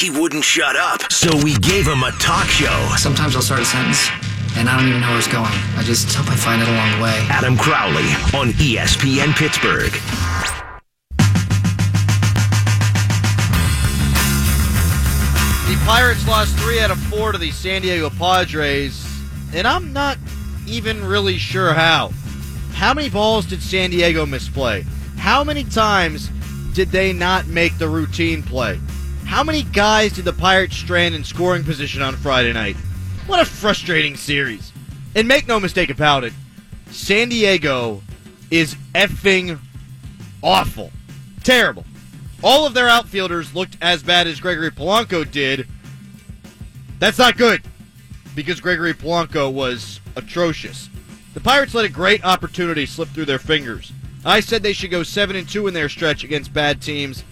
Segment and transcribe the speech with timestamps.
[0.00, 1.12] he wouldn't shut up.
[1.12, 2.94] So we gave him a talk show.
[2.96, 4.08] Sometimes I'll start a sentence
[4.56, 5.52] and I don't even know where it's going.
[5.76, 7.26] I just hope I find it along the way.
[7.28, 9.92] Adam Crowley on ESPN Pittsburgh.
[15.68, 19.06] The Pirates lost three out of four to the San Diego Padres,
[19.52, 20.16] and I'm not
[20.66, 22.10] even really sure how.
[22.72, 24.86] How many balls did San Diego misplay?
[25.18, 26.30] How many times
[26.72, 28.80] did they not make the routine play?
[29.30, 32.74] How many guys did the Pirates strand in scoring position on Friday night?
[33.28, 34.72] What a frustrating series.
[35.14, 36.32] And make no mistake about it,
[36.90, 38.02] San Diego
[38.50, 39.60] is effing
[40.42, 40.90] awful.
[41.44, 41.84] Terrible.
[42.42, 45.68] All of their outfielders looked as bad as Gregory Polanco did.
[46.98, 47.62] That's not good
[48.34, 50.90] because Gregory Polanco was atrocious.
[51.34, 53.92] The Pirates let a great opportunity slip through their fingers.
[54.24, 57.22] I said they should go 7 and 2 in their stretch against bad teams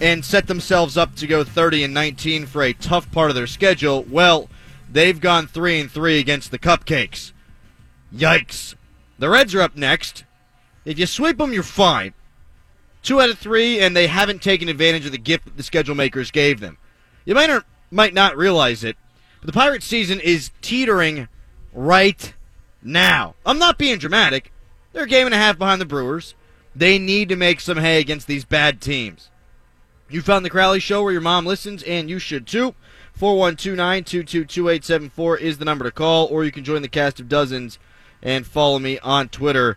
[0.00, 3.46] and set themselves up to go 30 and 19 for a tough part of their
[3.46, 4.02] schedule.
[4.02, 4.48] Well,
[4.90, 7.32] they've gone 3 and 3 against the Cupcakes.
[8.14, 8.74] Yikes.
[9.18, 10.24] The Reds are up next.
[10.84, 12.14] If you sweep them, you're fine.
[13.02, 15.94] Two out of three, and they haven't taken advantage of the gift that the schedule
[15.94, 16.78] makers gave them.
[17.24, 18.96] You might or might not realize it,
[19.40, 21.28] but the Pirates season is teetering
[21.72, 22.32] right
[22.82, 23.34] now.
[23.44, 24.52] I'm not being dramatic.
[24.92, 26.34] They're a game and a half behind the Brewers.
[26.74, 29.28] They need to make some hay against these bad teams.
[30.14, 32.76] You found the Crowley Show where your mom listens, and you should too.
[33.18, 37.80] 412-922-2874 is the number to call, or you can join the cast of dozens
[38.22, 39.76] and follow me on Twitter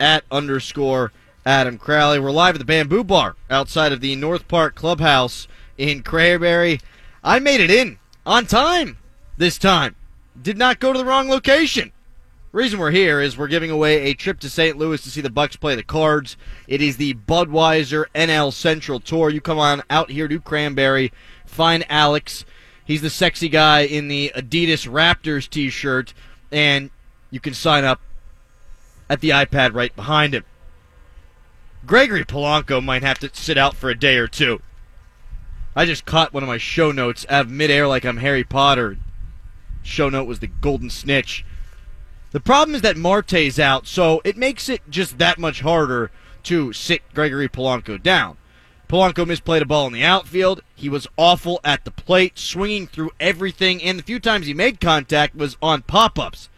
[0.00, 1.12] at underscore
[1.44, 2.18] Adam Crowley.
[2.18, 5.46] We're live at the Bamboo Bar outside of the North Park Clubhouse
[5.78, 6.80] in Cranberry.
[7.22, 8.98] I made it in on time
[9.36, 9.94] this time.
[10.42, 11.92] Did not go to the wrong location.
[12.52, 14.78] Reason we're here is we're giving away a trip to St.
[14.78, 16.36] Louis to see the Bucks play the Cards.
[16.68, 19.30] It is the Budweiser NL Central Tour.
[19.30, 21.12] You come on out here to Cranberry,
[21.44, 22.44] find Alex.
[22.84, 26.14] He's the sexy guy in the Adidas Raptors t-shirt,
[26.52, 26.90] and
[27.30, 28.00] you can sign up
[29.10, 30.44] at the iPad right behind him.
[31.84, 34.62] Gregory Polanco might have to sit out for a day or two.
[35.74, 38.96] I just caught one of my show notes out of midair like I'm Harry Potter.
[39.82, 41.44] Show note was the golden snitch.
[42.36, 46.10] The problem is that Marte's out, so it makes it just that much harder
[46.42, 48.36] to sit Gregory Polanco down.
[48.90, 50.60] Polanco misplayed a ball in the outfield.
[50.74, 54.82] He was awful at the plate, swinging through everything, and the few times he made
[54.82, 56.50] contact was on pop ups.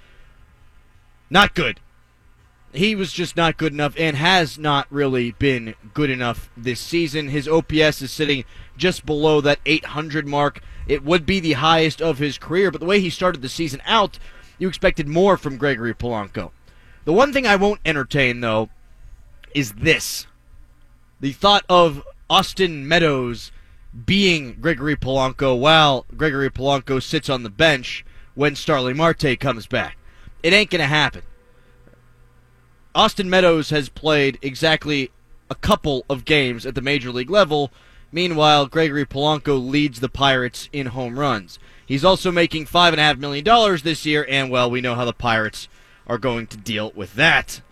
[1.31, 1.79] Not good
[2.73, 7.29] he was just not good enough and has not really been good enough this season.
[7.29, 8.45] His OPS is sitting
[8.77, 10.61] just below that 800 mark.
[10.87, 13.83] It would be the highest of his career, but the way he started the season
[13.87, 14.19] out,
[14.59, 16.51] you expected more from Gregory Polanco.
[17.05, 18.69] The one thing I won't entertain, though,
[19.55, 20.27] is this
[21.21, 23.51] the thought of Austin Meadows
[24.05, 28.05] being Gregory Polanco while Gregory Polanco sits on the bench
[28.35, 29.97] when Starling Marte comes back.
[30.43, 31.23] It ain't going to happen.
[32.95, 35.11] Austin Meadows has played exactly
[35.51, 37.73] a couple of games at the major league level.
[38.13, 41.59] Meanwhile, Gregory Polanco leads the Pirates in home runs.
[41.89, 45.69] He's also making $5.5 million this year, and, well, we know how the Pirates
[46.07, 47.63] are going to deal with that.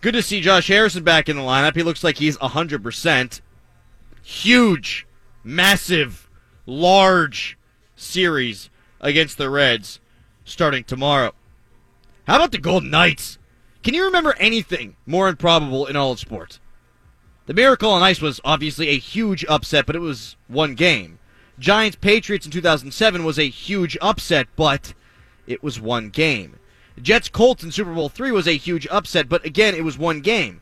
[0.00, 1.74] Good to see Josh Harrison back in the lineup.
[1.74, 3.40] He looks like he's 100%.
[4.22, 5.04] Huge,
[5.42, 6.30] massive,
[6.64, 7.58] large
[7.96, 9.98] series against the Reds
[10.44, 11.32] starting tomorrow.
[12.28, 13.36] How about the Golden Knights?
[13.82, 16.60] Can you remember anything more improbable in all of sports?
[17.46, 21.15] The Miracle on Ice was obviously a huge upset, but it was one game.
[21.58, 24.92] Giants Patriots in 2007 was a huge upset, but
[25.46, 26.56] it was one game.
[27.00, 30.20] Jets Colts in Super Bowl three was a huge upset, but again, it was one
[30.20, 30.60] game.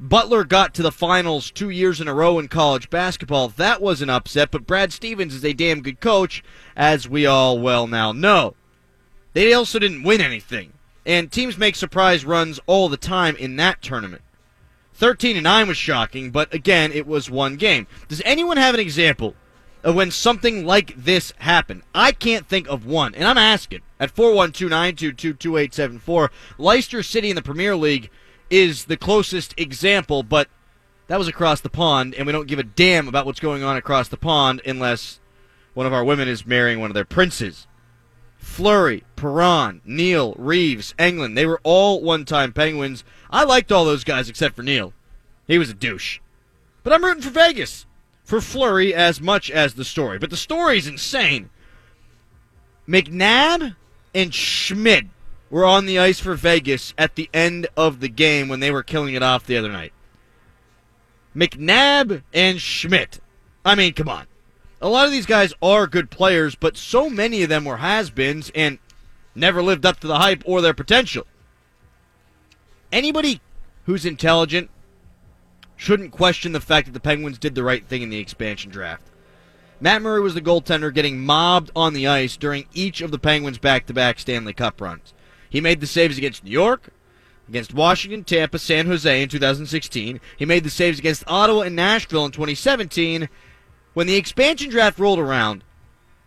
[0.00, 3.48] Butler got to the finals two years in a row in college basketball.
[3.48, 6.42] That was an upset, but Brad Stevens is a damn good coach,
[6.74, 8.54] as we all well now know.
[9.32, 10.72] They also didn't win anything.
[11.06, 14.22] And teams make surprise runs all the time in that tournament.
[14.94, 17.86] 13 and 9 was shocking, but again, it was one game.
[18.08, 19.34] Does anyone have an example
[19.82, 21.82] when something like this happened?
[21.94, 26.28] I can't think of one, and I'm asking at 412-922-2874.
[26.58, 28.10] Leicester City in the Premier League
[28.50, 30.48] is the closest example, but
[31.08, 33.76] that was across the pond, and we don't give a damn about what's going on
[33.76, 35.20] across the pond unless
[35.74, 37.66] one of our women is marrying one of their princes.
[38.36, 41.34] Fleury, Perron, Neal, Reaves, Engelland.
[41.34, 43.04] They were all one time Penguins.
[43.30, 44.92] I liked all those guys except for Neal.
[45.46, 46.18] He was a douche.
[46.82, 47.86] But I'm rooting for Vegas.
[48.32, 50.18] For Fleury as much as the story.
[50.18, 51.50] But the story's insane.
[52.88, 53.76] McNabb
[54.14, 55.04] and Schmidt
[55.50, 58.82] were on the ice for Vegas at the end of the game when they were
[58.82, 59.92] killing it off the other night.
[61.36, 63.20] McNabb and Schmidt.
[63.66, 64.26] I mean, come on.
[64.80, 68.50] A lot of these guys are good players, but so many of them were has-beens
[68.54, 68.78] and
[69.34, 71.26] never lived up to the hype or their potential.
[72.90, 73.42] Anybody
[73.84, 74.70] who's intelligent
[75.82, 79.02] shouldn't question the fact that the Penguins did the right thing in the expansion draft.
[79.80, 83.58] Matt Murray was the goaltender getting mobbed on the ice during each of the Penguins'
[83.58, 85.12] back to back Stanley Cup runs.
[85.50, 86.90] He made the saves against New York,
[87.48, 90.20] against Washington, Tampa, San Jose in 2016.
[90.36, 93.28] He made the saves against Ottawa and Nashville in 2017.
[93.92, 95.64] When the expansion draft rolled around,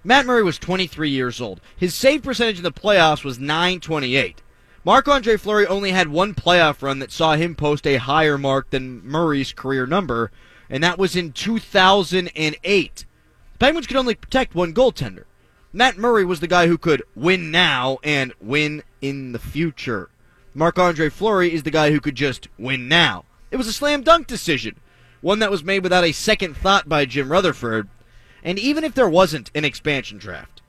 [0.03, 1.61] Matt Murray was 23 years old.
[1.77, 4.41] His save percentage in the playoffs was 928.
[4.85, 8.69] Marc Andre Fleury only had one playoff run that saw him post a higher mark
[8.69, 10.29] than Murray's career number,
[10.69, 13.05] and that was in 2008.
[13.53, 15.23] The Penguins could only protect one goaltender.
[15.73, 20.09] Matt Murray was the guy who could win now and win in the future.
[20.53, 23.25] Marc Andre Fleury is the guy who could just win now.
[23.49, 24.79] It was a slam dunk decision,
[25.19, 27.89] one that was made without a second thought by Jim Rutherford.
[28.43, 30.61] And even if there wasn't an expansion draft,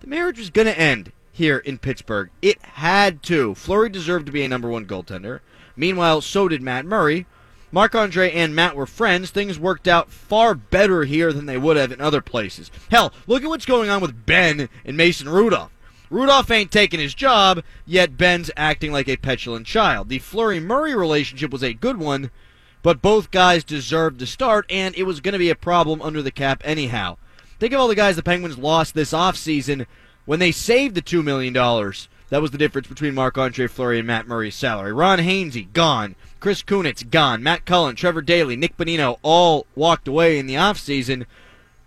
[0.00, 2.30] the marriage was going to end here in Pittsburgh.
[2.42, 3.54] It had to.
[3.54, 5.40] Fleury deserved to be a number one goaltender.
[5.74, 7.26] Meanwhile, so did Matt Murray.
[7.70, 9.30] Marc Andre and Matt were friends.
[9.30, 12.70] Things worked out far better here than they would have in other places.
[12.90, 15.70] Hell, look at what's going on with Ben and Mason Rudolph.
[16.10, 20.08] Rudolph ain't taking his job, yet Ben's acting like a petulant child.
[20.08, 22.30] The Fleury Murray relationship was a good one,
[22.82, 26.22] but both guys deserved to start, and it was going to be a problem under
[26.22, 27.18] the cap anyhow.
[27.60, 29.86] Think of all the guys the Penguins lost this offseason
[30.28, 34.06] when they saved the $2 million, that was the difference between Marc Andre Fleury and
[34.06, 34.92] Matt Murray's salary.
[34.92, 36.16] Ron Hainsey, gone.
[36.38, 37.42] Chris Kunitz, gone.
[37.42, 41.24] Matt Cullen, Trevor Daley, Nick Bonino all walked away in the offseason.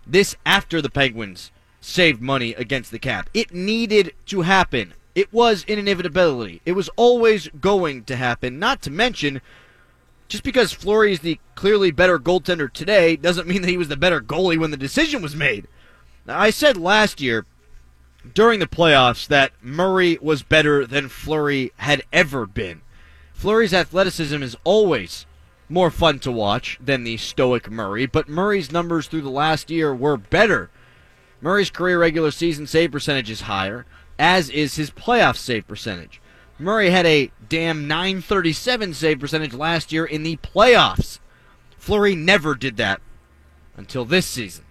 [0.04, 3.30] This after the Penguins saved money against the cap.
[3.32, 4.94] It needed to happen.
[5.14, 6.62] It was an inevitability.
[6.66, 8.58] It was always going to happen.
[8.58, 9.40] Not to mention,
[10.26, 13.96] just because Fleury is the clearly better goaltender today doesn't mean that he was the
[13.96, 15.68] better goalie when the decision was made.
[16.26, 17.46] Now, I said last year
[18.34, 22.82] during the playoffs that Murray was better than Fleury had ever been.
[23.32, 25.26] Fleury's athleticism is always
[25.68, 29.94] more fun to watch than the stoic Murray, but Murray's numbers through the last year
[29.94, 30.70] were better.
[31.40, 33.84] Murray's career regular season save percentage is higher,
[34.18, 36.20] as is his playoff save percentage.
[36.58, 41.18] Murray had a damn 937 save percentage last year in the playoffs.
[41.76, 43.00] Fleury never did that
[43.76, 44.64] until this season.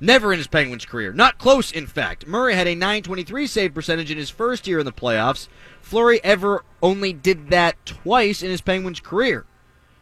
[0.00, 1.12] Never in his Penguins career.
[1.12, 2.26] Not close, in fact.
[2.26, 5.48] Murray had a 923 save percentage in his first year in the playoffs.
[5.80, 9.46] Fleury ever only did that twice in his Penguins career.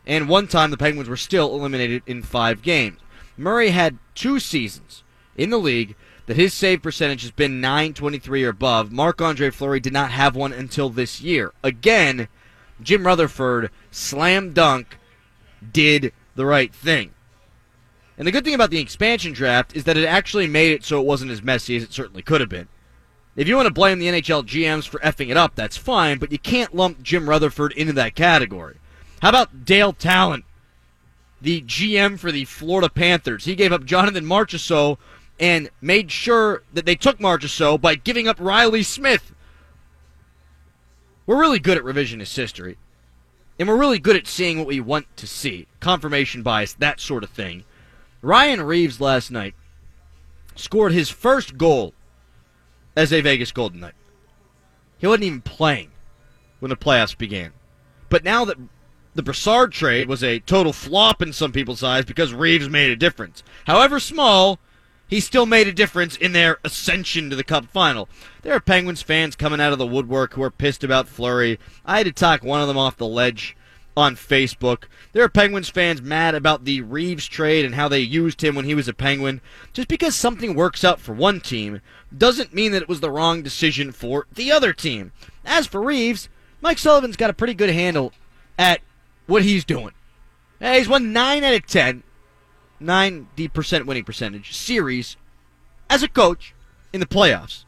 [0.07, 2.99] And one time the Penguins were still eliminated in five games.
[3.37, 5.05] Murray had two seasons
[5.37, 5.95] in the league
[6.27, 8.93] that his save percentage has been 923 or above.
[8.93, 11.53] Marc Andre Fleury did not have one until this year.
[11.63, 12.29] Again,
[12.81, 14.99] Jim Rutherford, slam dunk,
[15.73, 17.13] did the right thing.
[18.19, 21.01] And the good thing about the expansion draft is that it actually made it so
[21.01, 22.69] it wasn't as messy as it certainly could have been.
[23.35, 26.31] If you want to blame the NHL GMs for effing it up, that's fine, but
[26.31, 28.77] you can't lump Jim Rutherford into that category.
[29.23, 30.43] How about Dale Tallon,
[31.41, 33.47] the GM for the Florida Panthers?
[33.47, 34.99] He gave up Jonathan Marchessault
[35.41, 39.33] and made sure that they took Marchessault by giving up Reilly Smith.
[41.25, 42.77] We're really good at revisionist history.
[43.59, 45.69] And we're really good at seeing what we want to see.
[45.81, 47.65] Confirmation bias, that sort of thing.
[48.23, 49.55] Ryan Reaves last night
[50.55, 51.93] scored his first goal
[52.97, 53.95] as a Vegas Golden Knight.
[54.99, 55.91] He wasn't even playing
[56.61, 57.53] when the playoffs began.
[58.09, 58.59] But now that
[59.15, 62.97] the Brassard trade was a total flop in some people's eyes because Reaves made a
[62.97, 63.43] difference.
[63.67, 64.61] However small,
[65.09, 68.09] he still made a difference in their ascension to the Cup final.
[68.43, 71.59] There are Penguins fans coming out of the woodwork who are pissed about Fleury.
[71.85, 73.57] I had to talk one of them off the ledge
[73.97, 74.85] on Facebook.
[75.13, 78.65] There are Penguins fans mad about the Reaves trade and how they used him when
[78.65, 79.41] he was a Penguin.
[79.73, 81.81] Just because something works out for one team
[82.17, 85.13] doesn't mean that it was the wrong decision for the other team.
[85.45, 86.29] As for Reaves,
[86.61, 88.13] Mike Sullivan's got a pretty good handle
[88.59, 88.81] at
[89.27, 89.93] what he's doing.
[90.61, 92.03] He's won 9 out of 10,
[92.81, 95.17] 90% winning percentage series
[95.91, 96.55] as a coach
[96.93, 97.65] in the playoffs.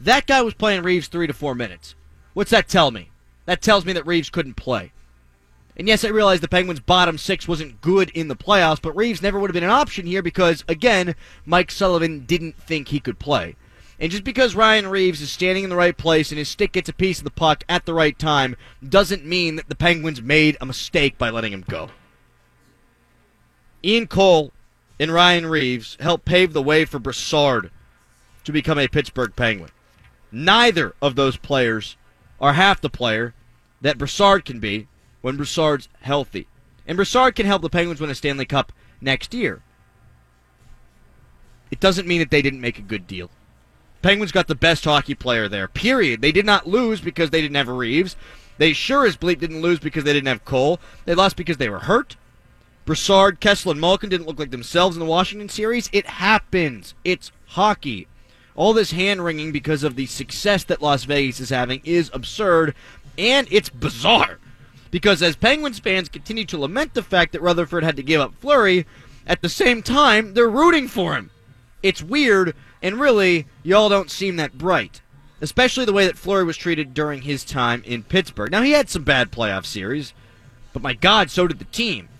[0.00, 1.94] That guy was playing Reaves three to four minutes.
[2.34, 3.10] What's that tell me?
[3.46, 4.92] That tells me that Reaves couldn't play.
[5.76, 9.22] And yes, I realize the Penguins' bottom six wasn't good in the playoffs, but Reaves
[9.22, 11.14] never would have been an option here because, again,
[11.46, 13.56] Mike Sullivan didn't think he could play.
[13.98, 16.88] And just because Ryan Reaves is standing in the right place and his stick gets
[16.88, 20.56] a piece of the puck at the right time doesn't mean that the Penguins made
[20.60, 21.88] a mistake by letting him go.
[23.84, 24.52] Ian Cole
[24.98, 27.70] and Ryan Reaves helped pave the way for Brassard
[28.44, 29.70] to become a Pittsburgh Penguin.
[30.30, 31.96] Neither of those players
[32.40, 33.34] are half the player
[33.80, 34.88] that Brassard can be
[35.22, 36.46] when Brassard's healthy.
[36.86, 39.62] And Brassard can help the Penguins win a Stanley Cup next year.
[41.70, 43.30] it doesn't mean that they didn't make a good deal.
[44.02, 46.20] Penguins got the best hockey player there, period.
[46.20, 48.14] They did not lose because they didn't have Reaves.
[48.58, 50.80] They sure as bleep didn't lose because they didn't have Cole.
[51.06, 52.16] They lost because they were hurt.
[52.84, 55.88] Brassard, Kessel, and Malkin didn't look like themselves in the Washington series.
[55.92, 56.94] It happens.
[57.04, 58.08] It's hockey.
[58.54, 62.74] All this hand wringing because of the success that Las Vegas is having is absurd,
[63.16, 64.38] and it's bizarre.
[64.92, 68.34] Because as Penguins fans continue to lament the fact that Rutherford had to give up
[68.36, 68.86] Fleury,
[69.26, 71.30] at the same time, they're rooting for him.
[71.82, 75.00] It's weird, and really, y'all don't seem that bright.
[75.40, 78.52] Especially the way that Fleury was treated during his time in Pittsburgh.
[78.52, 80.12] Now, he had some bad playoff series,
[80.74, 82.10] but my God, so did the team.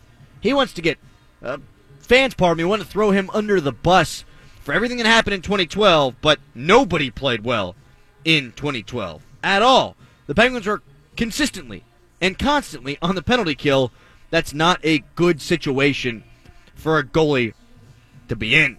[0.41, 0.99] He wants to get.
[1.43, 1.59] Uh,
[2.01, 4.25] fans, pardon me, want to throw him under the bus
[4.63, 7.77] for everything that happened in 2012, but nobody played well
[8.25, 9.95] in 2012 at all.
[10.27, 10.81] The Penguins were
[11.17, 11.85] consistently
[12.23, 13.93] and constantly on the penalty kill.
[14.31, 16.25] That's not a good situation
[16.75, 17.53] for a goalie
[18.29, 18.79] to be in.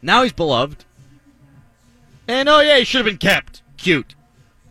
[0.00, 0.86] Now he's beloved.
[2.26, 3.62] And oh yeah, he should have been kept.
[3.76, 4.14] Cute.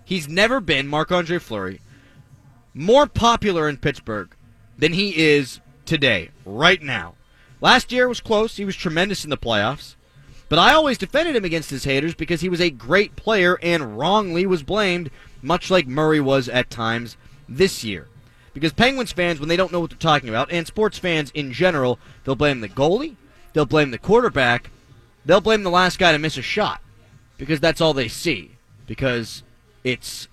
[0.05, 1.81] He's never been, Marc Andre Fleury,
[2.73, 4.33] more popular in Pittsburgh
[4.77, 7.15] than he is today, right now.
[7.59, 8.55] Last year was close.
[8.55, 9.95] He was tremendous in the playoffs.
[10.49, 13.97] But I always defended him against his haters because he was a great player and
[13.97, 15.09] wrongly was blamed,
[15.41, 17.17] much like Murray was at times
[17.47, 18.07] this year.
[18.53, 21.51] Because Penguins fans, when they don't know what they're talking about, and sports fans in
[21.51, 23.15] general, they'll blame the goalie,
[23.53, 24.71] they'll blame the quarterback,
[25.25, 26.81] they'll blame the last guy to miss a shot.
[27.37, 28.51] Because that's all they see.
[28.87, 29.43] Because
[29.83, 30.27] it's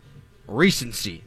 [0.46, 1.22] recency.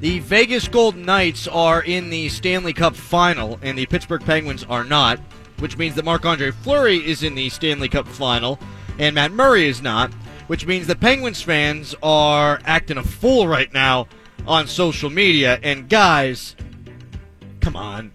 [0.00, 4.84] The Vegas Golden Knights are in the Stanley Cup final, and the Pittsburgh Penguins are
[4.84, 5.18] not,
[5.58, 8.60] which means that Marc Andre Fleury is in the Stanley Cup final,
[9.00, 10.12] and Matt Murray is not,
[10.46, 14.06] which means that Penguins fans are acting a fool right now
[14.46, 15.58] on social media.
[15.64, 16.54] And guys,
[17.60, 18.12] come on.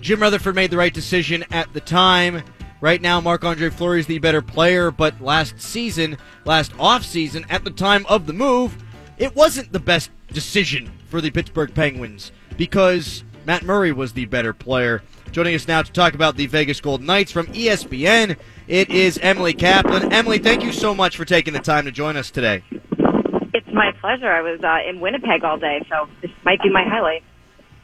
[0.00, 2.42] Jim Rutherford made the right decision at the time.
[2.80, 7.62] Right now, Marc Andre Fleury is the better player, but last season, last offseason, at
[7.62, 8.74] the time of the move,
[9.18, 14.52] it wasn't the best decision for the Pittsburgh Penguins because Matt Murray was the better
[14.52, 15.02] player.
[15.30, 18.36] Joining us now to talk about the Vegas Golden Knights from ESPN,
[18.68, 20.12] it is Emily Kaplan.
[20.12, 22.62] Emily, thank you so much for taking the time to join us today.
[23.54, 24.30] It's my pleasure.
[24.30, 27.22] I was uh, in Winnipeg all day, so this might be my highlight.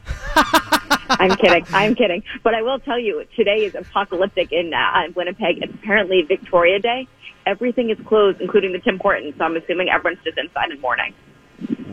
[1.09, 1.65] I'm kidding.
[1.73, 2.23] I'm kidding.
[2.43, 5.61] But I will tell you, today is apocalyptic in uh, Winnipeg.
[5.61, 7.07] It's apparently Victoria Day.
[7.45, 9.35] Everything is closed, including the Tim Hortons.
[9.37, 11.13] So I'm assuming everyone's just inside in mourning.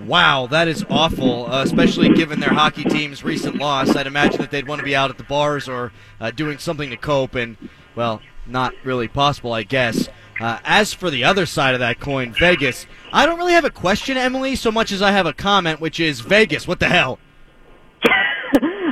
[0.06, 3.94] Wow, that is awful, uh, especially given their hockey team's recent loss.
[3.94, 6.88] I'd imagine that they'd want to be out at the bars or uh, doing something
[6.88, 7.58] to cope, and,
[7.94, 10.08] well, not really possible, I guess.
[10.40, 13.70] Uh, as for the other side of that coin, Vegas, I don't really have a
[13.70, 17.18] question, Emily, so much as I have a comment, which is Vegas, what the hell?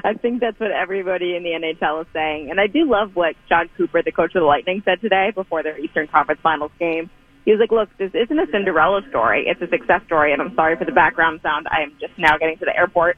[0.05, 2.51] I think that's what everybody in the NHL is saying.
[2.51, 5.63] And I do love what Jon Cooper, the coach of the Lightning, said today before
[5.63, 7.11] their Eastern Conference Finals game.
[7.47, 9.47] He was like, look, this isn't a Cinderella story.
[9.47, 10.33] It's a success story.
[10.33, 11.69] And I'm sorry for the background sound.
[11.71, 13.17] I am just now getting to the airport.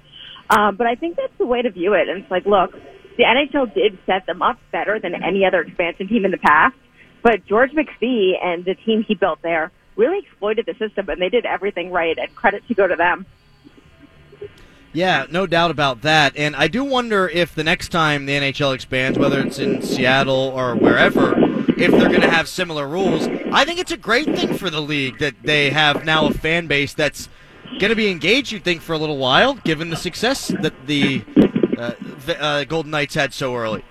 [0.50, 2.08] Um, but I think that's the way to view it.
[2.11, 2.73] And it's like, look,
[3.16, 6.76] the NHL did set them up better than any other expansion team in the past.
[7.23, 11.30] But George McPhee and the team he built there really exploited the system and they
[11.30, 12.16] did everything right.
[12.18, 13.25] And credit to go to them.
[14.92, 16.37] Yeah, no doubt about that.
[16.37, 20.35] And I do wonder if the next time the NHL expands, whether it's in Seattle
[20.35, 21.35] or wherever,
[21.80, 23.26] if they're going to have similar rules.
[23.52, 26.66] I think it's a great thing for the league that they have now a fan
[26.66, 27.28] base that's
[27.78, 31.23] going to be engaged, You'd think, for a little while, given the success that the
[31.78, 31.92] uh,
[32.33, 33.85] uh, Golden Knights had so early.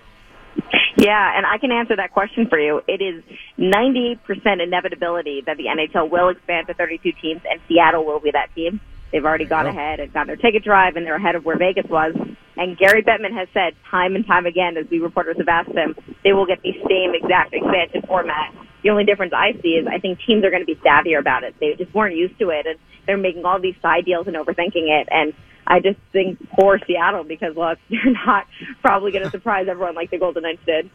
[0.98, 2.82] Yeah, and I can answer that question for you.
[2.88, 3.24] It is
[3.60, 8.54] 98% inevitability that the NHL will expand to 32 teams, and Seattle will be that
[8.56, 8.82] team.
[9.12, 11.86] They've already gone ahead and got their ticket drive, and they're ahead of where Vegas
[11.90, 12.14] was.
[12.58, 15.96] And Gary Bettman has said time and time again, as we reporters have asked him,
[16.24, 18.54] they will get the same exact expansion format.
[18.84, 21.44] The only difference I see is I think teams are going to be savvier about
[21.44, 21.56] it.
[21.60, 24.90] They just weren't used to it, and they're making all these side deals and overthinking
[24.90, 25.08] it.
[25.12, 25.34] And
[25.66, 28.48] I just think poor Seattle because look, you're not
[28.82, 30.90] probably going to surprise everyone like the Golden Knights did.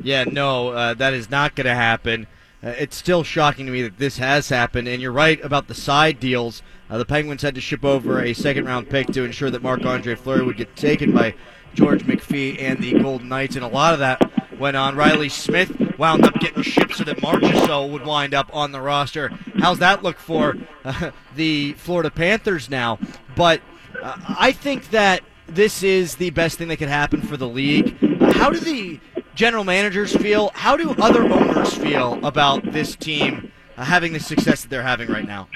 [0.00, 2.28] Yeah, no, uh, that is not going to happen.
[2.62, 5.74] Uh, it's still shocking to me that this has happened, and you're right about the
[5.74, 6.62] side deals.
[6.90, 9.84] Uh, the Penguins had to ship over a second round pick to ensure that Marc
[9.84, 11.34] Andre Fleury would get taken by
[11.74, 14.20] George McPhee and the Golden Knights, and a lot of that
[14.58, 14.96] went on.
[14.96, 19.28] Reilly Smith wound up getting shipped so that Marchessault would wind up on the roster.
[19.58, 22.98] How's that look for uh, the Florida Panthers now?
[23.36, 23.60] But
[24.02, 27.96] uh, I think that this is the best thing that could happen for the league.
[28.20, 28.98] Uh, how do the
[29.38, 30.50] general managers feel?
[30.52, 35.08] How do other owners feel about this team uh, having the success that they're having
[35.08, 35.46] right now?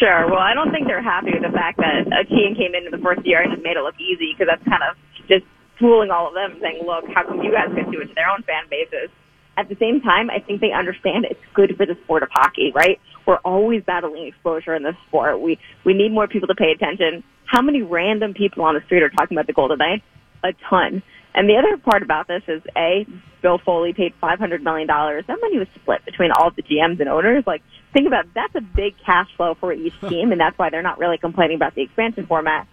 [0.00, 0.26] Sure.
[0.30, 3.02] Well, I don't think they're happy with the fact that a team came into the
[3.04, 4.96] first year and just made it look easy because that's kind of
[5.28, 5.44] just
[5.78, 8.30] fooling all of them, saying, "Look, how come you guys can do it to their
[8.30, 9.10] own fan bases?"
[9.58, 12.72] At the same time, I think they understand it's good for the sport of hockey,
[12.74, 12.98] right?
[13.26, 15.38] We're always battling exposure in this sport.
[15.38, 17.22] We we need more people to pay attention.
[17.44, 20.02] How many random people on the street are talking about the Golden Knights?
[20.42, 21.02] A ton.
[21.34, 23.06] And the other part about this is a
[23.42, 25.24] Bill Foley paid five hundred million dollars.
[25.26, 27.44] That money was split between all of the GMs and owners.
[27.46, 27.62] Like
[27.92, 30.82] think about it, that's a big cash flow for each team, and that's why they're
[30.82, 32.66] not really complaining about the expansion format.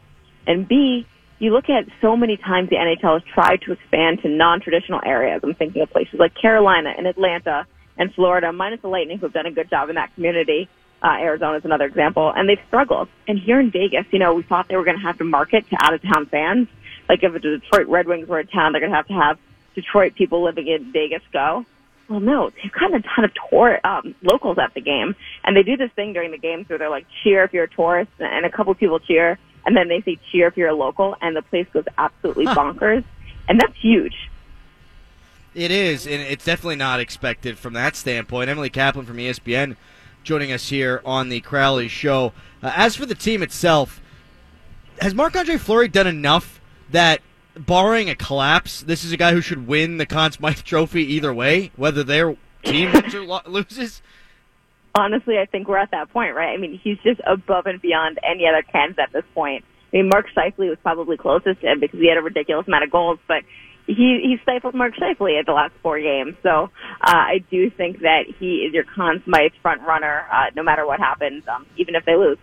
[0.48, 1.08] And B,
[1.40, 5.42] you look at so many times the NHL has tried to expand to non-traditional areas.
[5.44, 7.66] I'm thinking of places like Carolina and Atlanta
[7.98, 10.70] and Florida, minus the Lightning, who've done a good job in that community.
[11.02, 13.10] Uh, Arizona is another example, and they've struggled.
[13.28, 15.68] And here in Vegas, you know, we thought they were going to have to market
[15.72, 16.68] to out-of-town fans.
[17.12, 19.38] Like if the Detroit Red Wings were in town, they're going to have to have
[19.76, 21.66] Detroit people living in Vegas go.
[22.08, 25.14] Well, no, they've got a ton of tour um, locals at the game,
[25.44, 27.70] and they do this thing during the games where they're like cheer if you're a
[27.70, 31.18] tourist, and a couple people cheer, and then they say cheer if you're a local,
[31.20, 33.04] and the place goes absolutely bonkers,
[33.50, 34.16] and that's huge.
[35.54, 38.50] It is, and it's definitely not expected from that standpoint.
[38.50, 39.76] Emily Kaplan from ESPN
[40.24, 42.32] joining us here on the Crowley Show.
[42.64, 44.02] Uh, as for the team itself,
[45.02, 46.61] has Marc Andre Fleury done enough
[46.92, 47.22] that,
[47.56, 51.34] barring a collapse, this is a guy who should win the Conn Smythe Trophy either
[51.34, 54.02] way, whether their team wins or lo- loses?
[54.96, 56.54] honestly, I think we're at that point, right?
[56.54, 59.64] I mean, he's just above and beyond any other candidate at this point.
[59.94, 62.84] I mean, Mark Scheifele was probably closest to him because he had a ridiculous amount
[62.84, 63.44] of goals, but
[63.88, 66.36] he he stifled Mark Scheifele at the last four games.
[66.44, 66.70] So uh,
[67.02, 71.00] I do think that he is your Conn Smythe front runner, uh, no matter what
[71.00, 72.38] happens, um, even if they lose.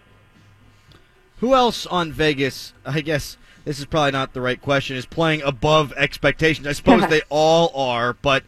[1.38, 2.74] Who else on Vegas?
[2.84, 4.96] I guess this is probably not the right question.
[4.96, 6.66] Is playing above expectations?
[6.66, 8.42] I suppose they all are, but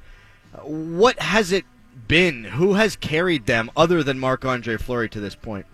[0.62, 1.66] what has it
[2.08, 2.44] been?
[2.44, 5.66] Who has carried them other than Marc Andre Fleury to this point?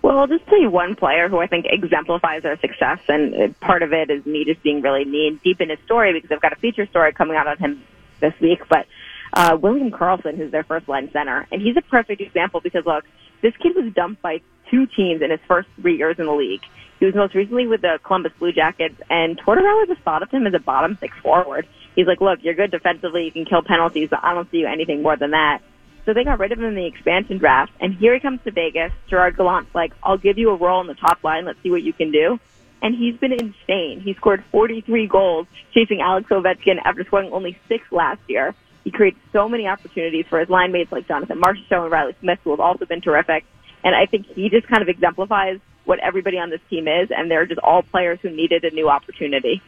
[0.00, 3.82] Well, I'll just tell you one player who I think exemplifies their success, and part
[3.82, 6.54] of it is me just being really knee deep in his story because I've got
[6.54, 7.84] a feature story coming out on him
[8.20, 8.60] this week.
[8.70, 8.86] But
[9.34, 13.04] uh, William Karlsson, who's their first line center, and he's a perfect example because look,
[13.42, 16.62] this kid was dumped by two teams in his first three years in the league.
[16.98, 20.46] He was most recently with the Columbus Blue Jackets, and Tortorella just thought of him
[20.46, 21.66] as a bottom six forward.
[21.94, 24.66] He's like, look, you're good defensively, you can kill penalties, but I don't see you
[24.66, 25.60] anything more than that.
[26.06, 28.50] So they got rid of him in the expansion draft, and here he comes to
[28.50, 28.92] Vegas.
[29.08, 31.44] Gerard Gallant's like, I'll give you a role in the top line.
[31.44, 32.40] Let's see what you can do.
[32.80, 34.00] And he's been insane.
[34.00, 38.54] He scored 43 goals chasing Alex Ovechkin after scoring only six last year.
[38.84, 42.38] He creates so many opportunities for his line mates like Jonathan Marchessault and Reilly Smith,
[42.42, 43.44] who have also been terrific.
[43.84, 47.30] And I think he just kind of exemplifies what everybody on this team is, and
[47.30, 49.62] they're just all players who needed a new opportunity.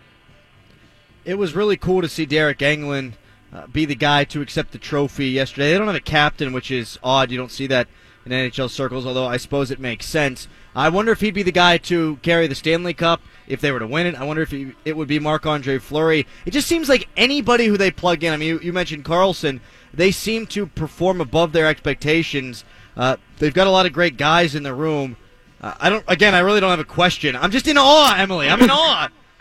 [1.24, 3.14] It was really cool to see Deryk Engelland
[3.54, 5.72] uh, be the guy to accept the trophy yesterday.
[5.72, 7.30] They don't have a captain, which is odd.
[7.30, 7.88] You don't see that
[8.26, 10.46] in NHL circles, although I suppose it makes sense.
[10.74, 13.78] I wonder if he'd be the guy to carry the Stanley Cup if they were
[13.78, 14.14] to win it.
[14.14, 16.26] I wonder if he, it would be Marc Andre Fleury.
[16.44, 18.34] It just seems like anybody who they plug in.
[18.34, 19.60] I mean, you, you mentioned Karlsson,
[19.94, 22.64] They seem to perform above their expectations.
[22.94, 25.16] Uh, they've got a lot of great guys in the room.
[25.60, 26.04] Uh, I don't.
[26.08, 27.36] Again, I really don't have a question.
[27.36, 28.48] I'm just in awe, Emily.
[28.48, 29.08] I'm in awe.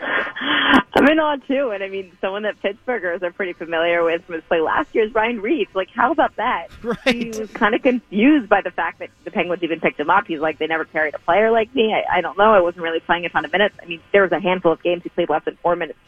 [0.92, 4.34] I'm in awe too, and I mean, someone that Pittsburghers are pretty familiar with from
[4.34, 5.74] his play last year is Ryan Reaves.
[5.74, 6.68] Like, how about that?
[6.82, 7.34] Right.
[7.34, 10.26] He was kind of confused by the fact that the Penguins even picked him up.
[10.26, 11.94] He's like, they never carried a player like me.
[11.94, 12.52] I, I don't know.
[12.52, 13.76] I wasn't really playing a ton of minutes.
[13.80, 15.98] I mean, there was a handful of games he played less than four minutes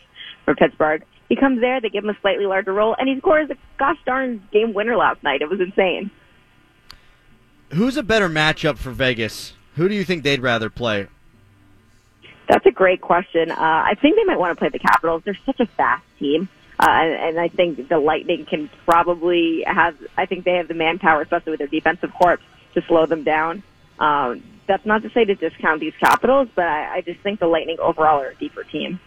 [0.44, 1.04] for Pittsburgh.
[1.28, 3.96] He comes there, they give him a slightly larger role, and he scores a gosh
[4.04, 5.40] darn game winner last night.
[5.40, 6.10] It was insane.
[7.70, 9.54] Who's a better matchup for Vegas?
[9.76, 11.06] Who do you think they'd rather play?
[12.48, 13.50] That's a great question.
[13.50, 15.22] Uh, I think they might want to play the Capitals.
[15.24, 16.48] They're such a fast team.
[16.78, 20.74] Uh, and, and I think the Lightning can probably have, I think they have the
[20.74, 22.40] manpower, especially with their defensive corps,
[22.74, 23.62] to slow them down.
[23.98, 27.46] Um, that's not to say to discount these Capitals, but I, I just think the
[27.46, 28.98] Lightning overall are a deeper team.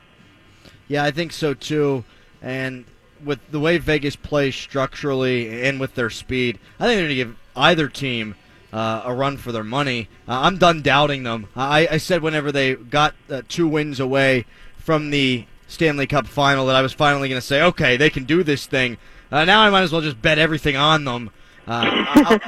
[0.88, 2.04] Yeah, I think so too.
[2.42, 2.86] And
[3.24, 7.16] with the way Vegas plays structurally and with their speed, I think they're going to
[7.16, 8.36] give either team
[8.76, 10.10] uh, a run for their money.
[10.28, 11.48] Uh, I'm done doubting them.
[11.56, 14.46] I, I said whenever they got uh, two wins away
[14.78, 18.26] from the Stanley Cup final that I was finally going to say, okay, they can
[18.26, 18.98] do this thing.
[19.32, 21.30] Uh, now I might as well just bet everything on them.
[21.66, 22.40] Uh,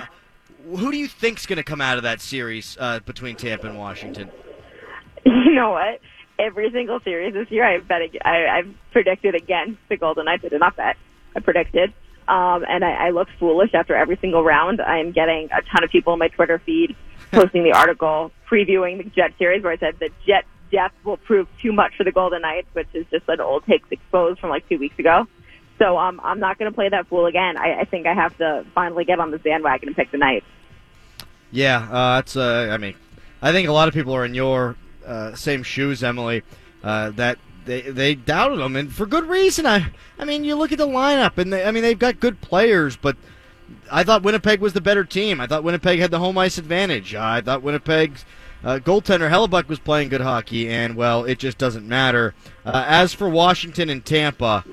[0.76, 3.78] who do you think's going to come out of that series uh, between Tampa and
[3.78, 4.30] Washington?
[5.26, 6.00] You know what?
[6.40, 7.66] every single series this year.
[7.66, 10.44] I bet I, I've predicted against the Golden Knights.
[10.46, 10.98] I did not bet.
[11.36, 11.94] I predicted.
[12.28, 14.82] Um, and I, I looked foolish after every single round.
[14.82, 16.96] I am getting a ton of people in my Twitter feed
[17.32, 21.48] posting the article previewing the Jet series where I said the Jet depth will prove
[21.62, 24.68] too much for the Golden Knights, which is just an old takes exposed from like
[24.68, 25.28] two weeks ago.
[25.80, 27.58] So um, I'm not going to play that fool again.
[27.58, 30.46] I, I think I have to finally get on the bandwagon and pick the Knights.
[31.52, 32.36] Yeah, uh, that's.
[32.36, 32.96] Uh, I mean,
[33.42, 36.44] I think a lot of people are in your uh, same shoes, Emily.
[36.84, 37.38] Uh, that
[37.68, 39.66] they they doubted them, and for good reason.
[39.66, 42.42] I I mean, you look at the lineup, and they, I mean they've got good
[42.42, 43.16] players, but
[43.92, 45.40] I thought Winnipeg was the better team.
[45.40, 47.14] I thought Winnipeg had the home ice advantage.
[47.14, 48.26] I thought Winnipeg's
[48.64, 52.34] uh, goaltender Hellebuyck was playing good hockey, and well, it just doesn't matter.
[52.66, 54.64] Uh, as for Washington and Tampa,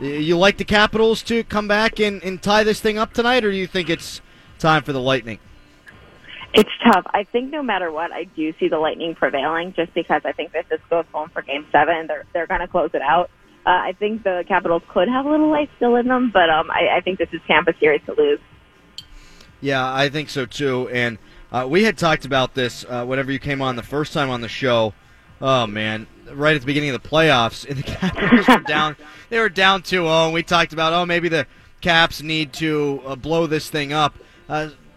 [0.00, 3.50] you like the Capitals to come back and, and tie this thing up tonight, or
[3.50, 4.20] do you think it's
[4.58, 5.38] time for the Lightning?
[6.54, 7.06] It's tough.
[7.14, 10.52] I think no matter what, I do see the Lightning prevailing just because I think
[10.52, 12.06] that this goes home for Game Seven.
[12.06, 13.30] They're they're going to close it out.
[13.64, 16.70] Uh, I think the Capitals could have a little life still in them, but um,
[16.70, 18.40] I, I think this is Tampa series to lose.
[19.60, 20.88] Yeah, I think so too.
[20.92, 21.18] And
[21.52, 24.40] uh, we had talked about this uh, whenever you came on the first time on
[24.40, 24.92] the show.
[25.40, 28.96] Oh man, right at the beginning of the playoffs, and the Capitals were down.
[29.30, 31.46] They were down 2-0, and we talked about oh maybe the
[31.80, 34.16] Caps need to uh, blow this thing up.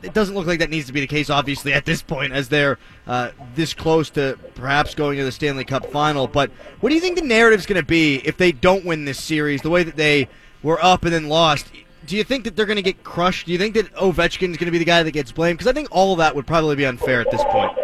[0.06, 2.48] It doesn't look like that needs to be the case, obviously, at this point, as
[2.48, 6.28] they're uh, this close to perhaps going to the Stanley Cup final.
[6.28, 9.22] But what do you think the narrative's going to be if they don't win this
[9.22, 10.30] series the way that they
[10.64, 11.68] were up and then lost?
[12.06, 13.48] Do you think that they're going to get crushed?
[13.48, 15.58] Do you think that Ovechkin's going to be the guy that gets blamed?
[15.58, 17.76] Because I think all of that would probably be unfair at this point.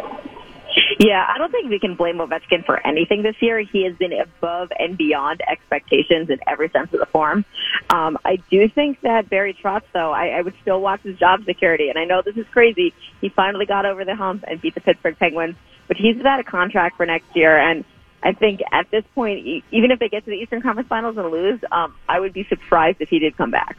[1.03, 3.59] Yeah, I don't think we can blame Ovechkin for anything this year.
[3.59, 7.43] He has been above and beyond expectations in every sense of the form.
[7.89, 11.43] Um, I do think that Barry Trotz, though, I, I would still watch his job
[11.45, 11.89] security.
[11.89, 12.93] And I know this is crazy.
[13.19, 15.55] He finally got over the hump and beat the Pittsburgh Penguins,
[15.87, 17.57] but he's without a contract for next year.
[17.57, 17.83] And
[18.21, 21.31] I think at this point, even if they get to the Eastern Conference Finals and
[21.31, 23.77] lose, um, I would be surprised if he did come back.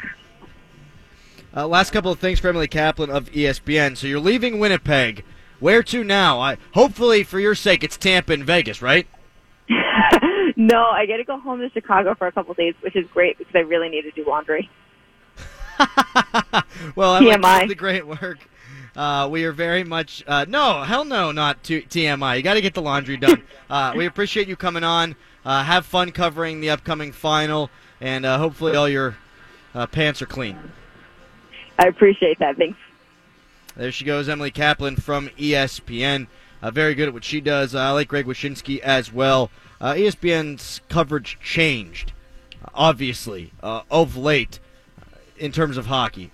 [1.56, 3.96] Uh, last couple of things for Emily Kaplan of ESPN.
[3.96, 5.24] So you're leaving Winnipeg.
[5.62, 6.40] Where to now?
[6.40, 9.06] I, hopefully, for your sake, it's Tampa and Vegas, right?
[10.56, 13.38] no, I get to go home to Chicago for a couple days, which is great
[13.38, 14.68] because I really need to do laundry.
[16.96, 17.60] well, Emily, TMI.
[17.60, 18.38] keep the great work.
[18.96, 22.38] Uh, we are very much uh, no, hell no, not to TMI.
[22.38, 23.44] You got to get the laundry done.
[23.70, 25.14] uh, we appreciate you coming on.
[25.44, 27.70] Uh, have fun covering the upcoming final,
[28.00, 29.16] and uh, hopefully all your
[29.76, 30.58] uh, pants are clean.
[31.78, 32.56] I appreciate that.
[32.56, 32.76] Thanks.
[33.76, 36.26] There she goes, Emily Kaplan from ESPN.
[36.62, 37.74] Uh, very good at what she does.
[37.74, 39.50] Uh, I like Greg Wyshynski as well.
[39.80, 42.12] Uh, ESPN's coverage changed,
[42.74, 44.60] obviously, uh, of late
[45.00, 46.30] uh, in terms of hockey,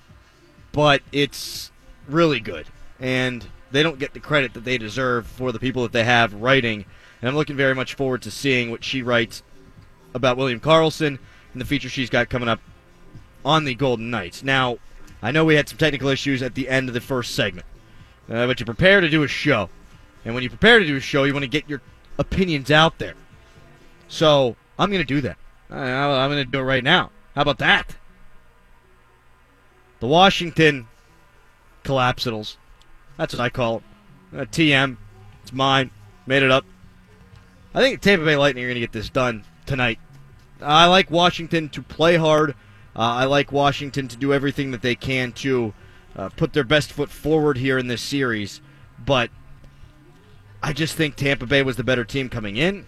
[0.73, 1.71] but it's
[2.07, 2.67] really good,
[3.01, 6.35] and they don't get the credit that they deserve for the people that they have
[6.35, 6.85] writing.
[7.21, 9.43] And I'm looking very much forward to seeing what she writes
[10.13, 11.19] about William Karlsson
[11.53, 12.61] and the feature she's got coming up
[13.45, 14.43] on the Golden Knights.
[14.43, 14.79] Now,
[15.23, 17.67] I know we had some technical issues at the end of the first segment,
[18.29, 19.69] uh, but you prepare to do a show.
[20.25, 21.81] And when you prepare to do a show, you want to get your
[22.19, 23.15] opinions out there.
[24.09, 25.37] So I'm going to do that.
[25.71, 27.11] I, I'm going to do it right now.
[27.35, 27.97] How about that?
[30.01, 30.87] The Washington
[31.85, 32.57] Collapsitals.
[33.17, 33.83] That's what I call
[34.33, 34.41] it.
[34.41, 34.97] Uh, TM.
[35.43, 35.91] It's mine.
[36.27, 36.65] Made it up.
[37.75, 39.99] I think Tampa Bay Lightning are going to get this done tonight.
[40.61, 42.55] I like Washington to play hard.
[42.97, 45.73] Uh, I like Washington to do everything that they can to
[46.17, 48.61] uh, put their best foot forward here in this series.
[48.99, 49.31] But
[50.63, 52.87] I just think Tampa Bay was the better team coming in.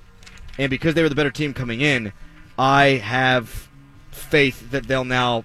[0.59, 2.13] And because they were the better team coming in,
[2.59, 3.69] I have
[4.11, 5.45] faith that they'll now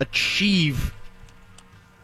[0.00, 0.94] achieve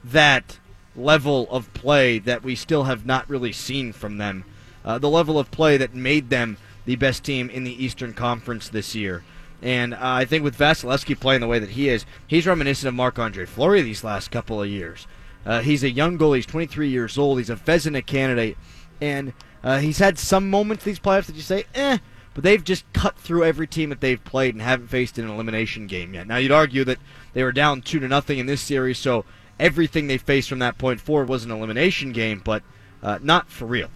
[0.02, 0.58] that
[0.96, 4.44] level of play that we still have not really seen from them.
[4.84, 8.68] Uh, the level of play that made them the best team in the Eastern Conference
[8.68, 9.24] this year.
[9.64, 12.94] And uh, I think with Vasilevskiy playing the way that he is, he's reminiscent of
[12.94, 15.06] Marc Andre Fleury these last couple of years.
[15.46, 16.36] Uh, he's a young goalie.
[16.36, 17.38] He's 23 years old.
[17.38, 18.58] He's a Vezina candidate.
[19.00, 19.32] And
[19.64, 21.96] uh, he's had some moments these playoffs that you say, eh,
[22.34, 25.86] but they've just cut through every team that they've played and haven't faced an elimination
[25.86, 26.26] game yet.
[26.26, 26.98] Now, you'd argue that
[27.32, 29.24] they were down 2 to nothing in this series, so
[29.58, 32.62] everything they faced from that point forward was an elimination game, but
[33.02, 33.88] uh, not for real.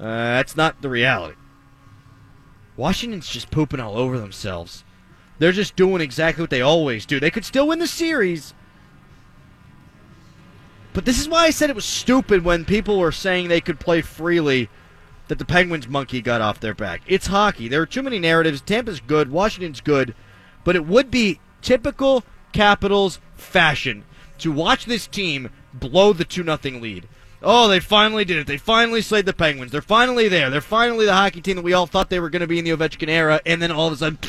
[0.00, 1.36] Uh, that's not the reality.
[2.76, 4.82] Washington's just pooping all over themselves.
[5.38, 7.20] They're just doing exactly what they always do.
[7.20, 8.54] They could still win the series.
[10.92, 13.78] But this is why I said it was stupid when people were saying they could
[13.78, 14.70] play freely
[15.28, 17.02] that the Penguins monkey got off their back.
[17.06, 17.68] It's hockey.
[17.68, 18.60] There are too many narratives.
[18.60, 20.14] Tampa's good, Washington's good,
[20.64, 24.04] but it would be typical Capitals fashion
[24.38, 27.06] to watch this team blow the 2 0 lead
[27.42, 28.46] Oh, they finally did it.
[28.46, 29.70] They finally slayed the Penguins.
[29.70, 30.48] They're finally there.
[30.48, 32.64] They're finally the hockey team that we all thought they were going to be in
[32.64, 34.18] the Ovechkin era, and then all of a sudden.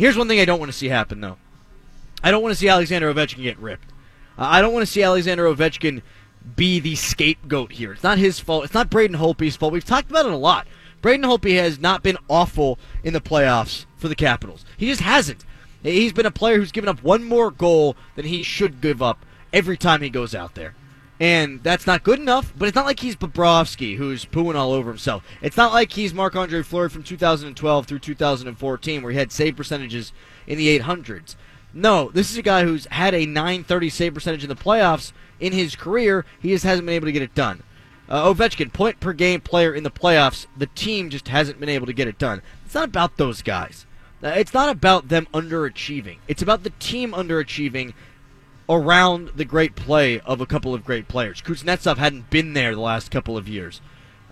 [0.00, 1.36] Here's one thing I don't want to see happen, though.
[2.24, 3.92] I don't want to see Alexander Ovechkin get ripped.
[4.38, 6.00] Uh, I don't want to see Alexander Ovechkin
[6.56, 7.92] be the scapegoat here.
[7.92, 8.64] It's not his fault.
[8.64, 9.74] It's not Braden Holtby's fault.
[9.74, 10.66] We've talked about it a lot.
[11.02, 14.64] Braden Holtby has not been awful in the playoffs for the Capitals.
[14.78, 15.44] He just hasn't.
[15.82, 19.26] He's been a player who's given up one more goal than he should give up
[19.52, 20.74] every time he goes out there.
[21.20, 24.88] And that's not good enough, but it's not like he's Bobrovsky, who's pooing all over
[24.88, 25.22] himself.
[25.42, 29.54] It's not like he's Marc Andre Fleury from 2012 through 2014, where he had save
[29.54, 30.12] percentages
[30.46, 31.36] in the 800s.
[31.74, 35.52] No, this is a guy who's had a 930 save percentage in the playoffs in
[35.52, 36.24] his career.
[36.40, 37.64] He just hasn't been able to get it done.
[38.08, 40.46] Uh, Ovechkin, point per game player in the playoffs.
[40.56, 42.40] The team just hasn't been able to get it done.
[42.64, 43.86] It's not about those guys.
[44.22, 46.16] Uh, it's not about them underachieving.
[46.26, 47.92] It's about the team underachieving
[48.70, 51.42] around the great play of a couple of great players.
[51.42, 53.80] Kuznetsov hadn't been there the last couple of years.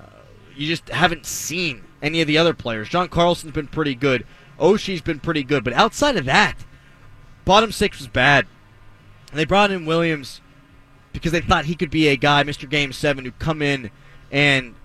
[0.00, 0.06] Uh,
[0.54, 2.88] you just haven't seen any of the other players.
[2.88, 4.24] John Carlson's been pretty good.
[4.58, 5.64] Oshie's been pretty good.
[5.64, 6.64] But outside of that,
[7.44, 8.46] bottom six was bad.
[9.30, 10.40] And they brought in Williams
[11.12, 12.70] because they thought he could be a guy, Mr.
[12.70, 13.90] Game 7, who come in
[14.30, 14.76] and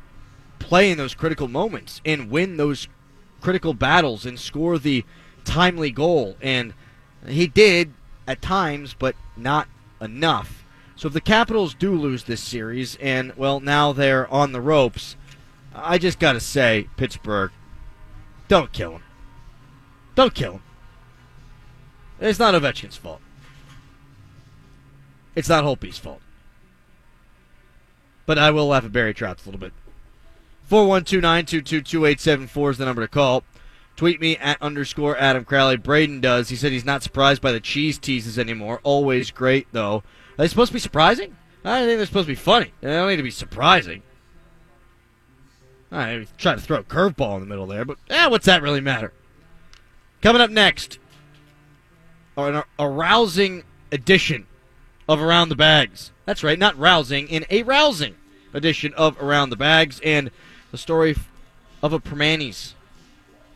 [0.58, 2.88] play in those critical moments and win those
[3.40, 5.06] critical battles and score the
[5.44, 6.38] timely goal.
[6.42, 6.74] And
[7.28, 7.94] he did
[8.28, 9.68] at times, but not
[10.02, 10.66] enough.
[10.96, 15.16] So if the Capitals do lose this series, and, well, now they're on the ropes,
[15.74, 17.52] I just got to say, Pittsburgh,
[18.48, 19.04] don't kill him.
[20.16, 20.62] Don't kill him.
[22.20, 23.20] It's not Ovechkin's fault.
[25.36, 26.22] It's not Holtby's fault.
[28.26, 29.74] But I will laugh at Barry Trotz a little bit.
[30.70, 33.44] 412-922-2874 is the number to call.
[33.96, 35.78] Tweet me at underscore Adam Crowley.
[35.78, 36.50] Braden does.
[36.50, 38.80] He said he's not surprised by the cheese teases anymore.
[38.84, 39.98] Always great, though.
[39.98, 40.04] Are
[40.38, 41.36] they supposed to be surprising?
[41.64, 42.72] I think they're supposed to be funny.
[42.82, 44.02] They don't need to be surprising.
[45.92, 48.82] I tried to throw a curveball in the middle there, but eh, what's that really
[48.82, 49.14] matter?
[50.22, 50.98] Coming up next,
[52.36, 54.48] an arousing edition
[55.08, 56.12] of Around the Bags.
[56.26, 58.16] That's right, not rousing, in a rousing
[58.54, 60.32] edition of Around the Bags, and
[60.72, 61.16] the story
[61.84, 62.74] of a Primanti's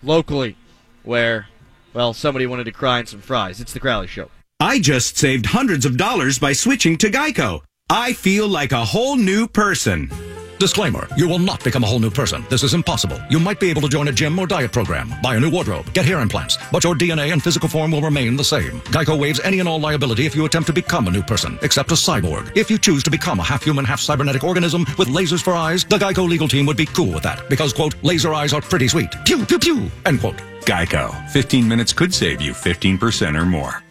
[0.04, 0.56] locally
[1.04, 1.48] where,
[1.94, 3.60] well, somebody wanted to cry in some fries.
[3.60, 4.30] It's the Crowley Show.
[4.60, 7.62] I just saved hundreds of dollars by switching to Geico.
[7.90, 10.12] I feel like a whole new person.
[10.60, 12.46] Disclaimer You will not become a whole new person.
[12.50, 13.20] This is impossible.
[13.30, 15.92] You might be able to join a gym or diet program, buy a new wardrobe,
[15.94, 18.82] get hair implants, but your DNA and physical form will remain the same.
[18.92, 21.92] Geico waives any and all liability if you attempt to become a new person, except
[21.92, 22.56] a cyborg.
[22.58, 25.84] If you choose to become a half human, half cybernetic organism with lasers for eyes,
[25.84, 28.88] the Geico legal team would be cool with that because, quote, laser eyes are pretty
[28.88, 29.14] sweet.
[29.26, 30.38] Pew, pew, pew, end quote.
[30.62, 31.30] Geico.
[31.30, 33.84] 15 minutes could save you 15% or more.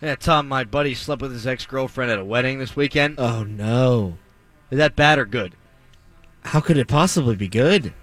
[0.00, 3.18] Yeah, Tom, my buddy slept with his ex girlfriend at a wedding this weekend.
[3.18, 4.18] Oh no.
[4.74, 5.54] Is that bad or good?
[6.42, 7.94] How could it possibly be good?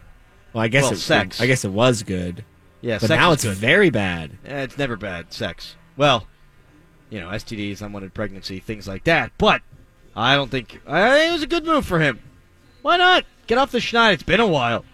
[0.53, 1.41] Well, I guess Well, it, sex.
[1.41, 2.45] I guess it was good,
[2.79, 3.57] Yeah, but now it's good.
[3.57, 4.37] very bad.
[4.45, 5.75] Eh, it's never bad, sex.
[5.97, 6.27] Well,
[7.09, 9.33] you know, STDs, unwanted pregnancy, things like that.
[9.37, 9.61] But
[10.15, 12.21] I don't think I think it was a good move for him.
[12.83, 13.25] Why not?
[13.47, 14.13] Get off the schneid.
[14.13, 14.85] It's been a while.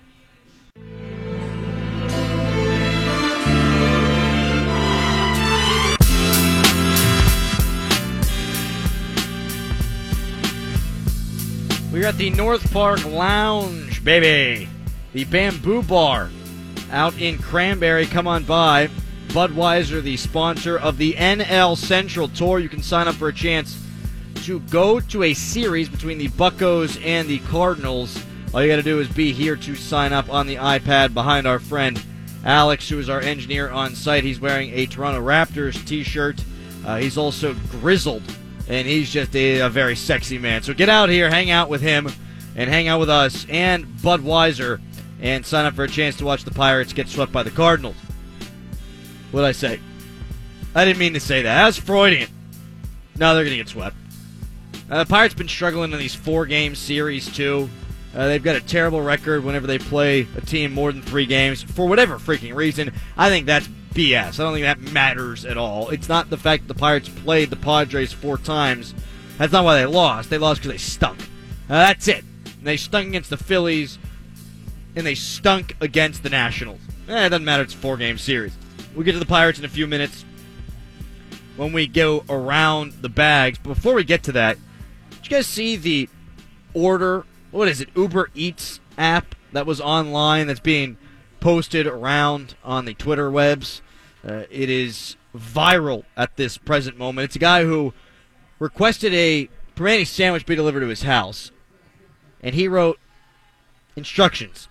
[11.92, 14.68] We're at the North Park Lounge, baby.
[15.14, 16.30] The Bamboo Bar
[16.92, 18.06] out in Cranberry.
[18.06, 18.90] Come on by.
[19.30, 22.60] Budweiser, the sponsor of the NL Central Tour.
[22.60, 23.82] You can sign up for a chance
[24.44, 28.22] to go to a series between the Buccos and the Cardinals.
[28.54, 31.48] All you got to do is be here to sign up on the iPad behind
[31.48, 32.02] our friend
[32.44, 34.24] Alex, who is our engineer on site.
[34.24, 36.44] He's wearing a Toronto Raptors t shirt.
[36.86, 38.24] Uh, he's also grizzled,
[38.70, 40.64] and he's just a, a very sexy man.
[40.64, 42.10] So get out here, hang out with him,
[42.56, 44.82] and hang out with us and Budweiser,
[45.22, 47.96] and sign up for a chance to watch the Pirates get swept by the Cardinals.
[49.32, 49.80] What'd I say?
[50.76, 51.66] I didn't mean to say that.
[51.66, 52.30] That's Freudian.
[53.18, 53.96] No, they're to get swept.
[54.90, 57.70] Uh, the Pirates been struggling in these four game series, too.
[58.16, 61.62] Uh, they've got a terrible record whenever they play a team more than three games
[61.62, 62.92] for whatever freaking reason.
[63.18, 64.40] I think that's BS.
[64.40, 65.90] I don't think that matters at all.
[65.90, 68.94] It's not the fact that the Pirates played the Padres four times.
[69.40, 70.30] That's not why they lost.
[70.30, 71.18] They lost because they stunk.
[71.68, 72.24] That's it.
[72.46, 73.98] And they stunk against the Phillies,
[74.96, 76.80] and they stunk against the Nationals.
[77.10, 77.64] Eh, it doesn't matter.
[77.64, 78.56] It's a four game series.
[78.94, 80.24] We'll get to the Pirates in a few minutes
[81.56, 83.58] when we go around the bags.
[83.58, 84.60] But before we get to that,
[85.10, 86.08] did you guys see the
[86.76, 87.26] order?
[87.50, 87.90] What is it?
[87.96, 90.98] Uber Eats app that was online that's being
[91.40, 93.82] posted around on the Twitter webs.
[94.26, 97.26] Uh, it is viral at this present moment.
[97.26, 97.94] It's a guy who
[98.60, 101.52] requested a Primanti sandwich be delivered to his house,
[102.42, 103.00] and he wrote
[103.96, 104.68] instructions.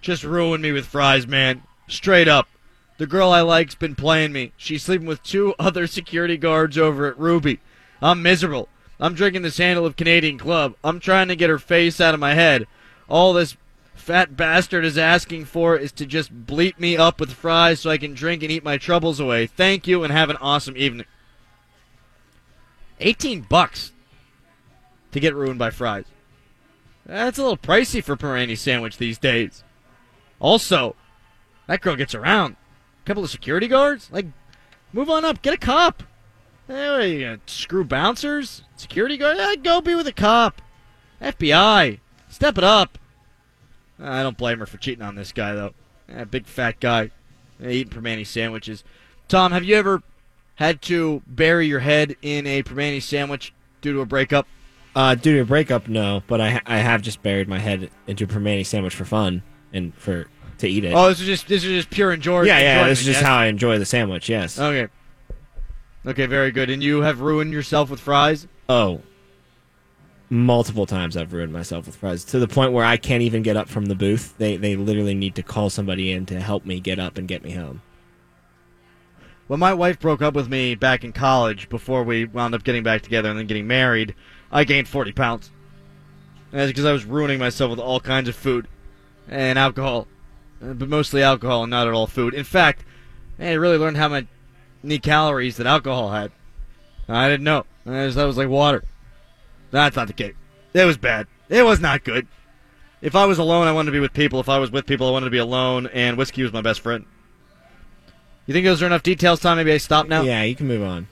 [0.00, 1.62] Just ruin me with fries, man.
[1.88, 2.48] Straight up.
[2.96, 4.52] The girl I like's been playing me.
[4.56, 7.60] She's sleeping with two other security guards over at Ruby.
[8.00, 8.68] I'm miserable.
[8.98, 10.74] I'm drinking this handle of Canadian Club.
[10.84, 12.66] I'm trying to get her face out of my head.
[13.08, 13.56] All this
[14.00, 17.98] fat bastard is asking for is to just bleep me up with fries so I
[17.98, 19.46] can drink and eat my troubles away.
[19.46, 21.06] Thank you and have an awesome evening.
[22.98, 23.92] 18 bucks
[25.12, 26.04] to get ruined by fries.
[27.06, 29.64] That's a little pricey for Primanti sandwich these days.
[30.38, 30.96] Also,
[31.66, 32.56] that girl gets around.
[33.02, 34.10] A couple of security guards?
[34.12, 34.26] Like,
[34.92, 36.02] move on up, get a cop.
[36.68, 38.62] Eh, you gonna screw bouncers?
[38.76, 39.38] Security guard?
[39.38, 40.62] Eh, go be with a cop.
[41.20, 41.98] FBI.
[42.28, 42.96] Step it up.
[44.02, 45.74] I don't blame her for cheating on this guy, though.
[46.08, 47.10] Eh, big fat guy.
[47.62, 48.84] Eating Primanti sandwiches.
[49.28, 50.02] Tom, have you ever
[50.56, 54.46] had to bury your head in a Primanti sandwich due to a breakup?
[54.94, 57.90] Uh, due to a breakup, no, but I ha- I have just buried my head
[58.06, 60.26] into a Primanti sandwich for fun and for
[60.58, 60.92] to eat it.
[60.94, 62.72] Oh, this is just this is just pure enjoy- yeah, yeah.
[62.72, 62.88] enjoyment.
[62.90, 63.26] This is just yes?
[63.26, 64.28] how I enjoy the sandwich.
[64.28, 64.58] Yes.
[64.58, 64.88] Okay.
[66.06, 66.70] Okay, very good.
[66.70, 68.46] And you have ruined yourself with fries?
[68.68, 69.02] Oh,
[70.30, 73.56] multiple times I've ruined myself with fries to the point where I can't even get
[73.56, 74.34] up from the booth.
[74.38, 77.42] They they literally need to call somebody in to help me get up and get
[77.42, 77.82] me home.
[79.48, 82.84] When my wife broke up with me back in college, before we wound up getting
[82.84, 84.14] back together and then getting married,
[84.52, 85.50] I gained 40 pounds.
[86.52, 88.68] And that's because I was ruining myself with all kinds of food
[89.28, 90.06] and alcohol.
[90.60, 92.32] But mostly alcohol and not at all food.
[92.32, 92.84] In fact,
[93.40, 96.30] I really learned how many calories that alcohol had.
[97.08, 97.64] I didn't know.
[97.86, 98.84] It was like water.
[99.70, 100.34] That's not the case.
[100.72, 101.26] It was bad.
[101.48, 102.26] It was not good.
[103.02, 104.40] If I was alone, I wanted to be with people.
[104.40, 106.80] If I was with people, I wanted to be alone, and whiskey was my best
[106.80, 107.06] friend.
[108.46, 109.56] You think those are enough details, Tom?
[109.56, 110.22] Maybe I stop now?
[110.22, 111.08] Yeah, you can move on.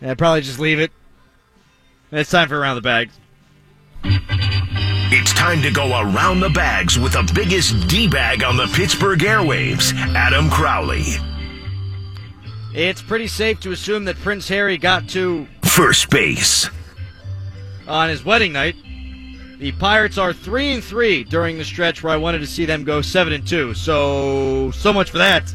[0.00, 0.90] Yeah, probably just leave it.
[2.10, 3.18] It's time for Around the Bags.
[4.04, 9.20] It's time to go around the bags with the biggest D bag on the Pittsburgh
[9.20, 11.04] airwaves, Adam Crowley.
[12.74, 16.68] It's pretty safe to assume that Prince Harry got to First base.
[17.86, 18.76] On his wedding night.
[19.58, 22.84] The Pirates are three and three during the stretch where I wanted to see them
[22.84, 23.74] go seven and two.
[23.74, 25.54] So so much for that.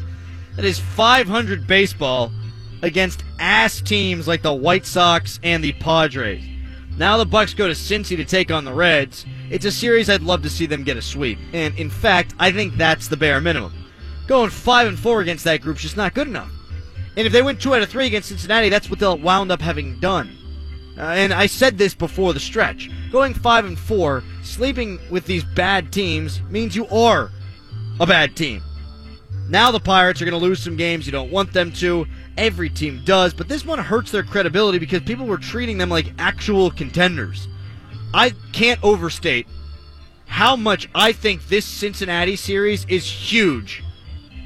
[0.56, 2.32] That is 500 baseball
[2.82, 6.42] against ass teams like the White Sox and the Padres.
[6.96, 9.26] Now the Bucs go to Cincy to take on the Reds.
[9.50, 12.50] It's a series I'd love to see them get a sweep, and in fact, I
[12.50, 13.72] think that's the bare minimum.
[14.26, 16.50] Going five and four against that group's just not good enough.
[17.16, 19.60] And if they win two out of three against Cincinnati, that's what they'll wound up
[19.60, 20.37] having done.
[20.98, 22.90] Uh, and I said this before the stretch.
[23.12, 27.30] Going five and four, sleeping with these bad teams means you are
[28.00, 28.62] a bad team.
[29.48, 32.06] Now the Pirates are going to lose some games you don't want them to.
[32.36, 36.12] Every team does, but this one hurts their credibility because people were treating them like
[36.18, 37.48] actual contenders.
[38.12, 39.46] I can't overstate
[40.26, 43.82] how much I think this Cincinnati series is huge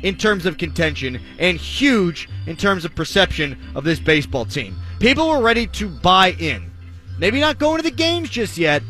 [0.02, 4.76] in terms of contention and huge in terms of perception of this baseball team.
[5.02, 6.70] People were ready to buy in.
[7.18, 8.84] Maybe not going to the games just yet,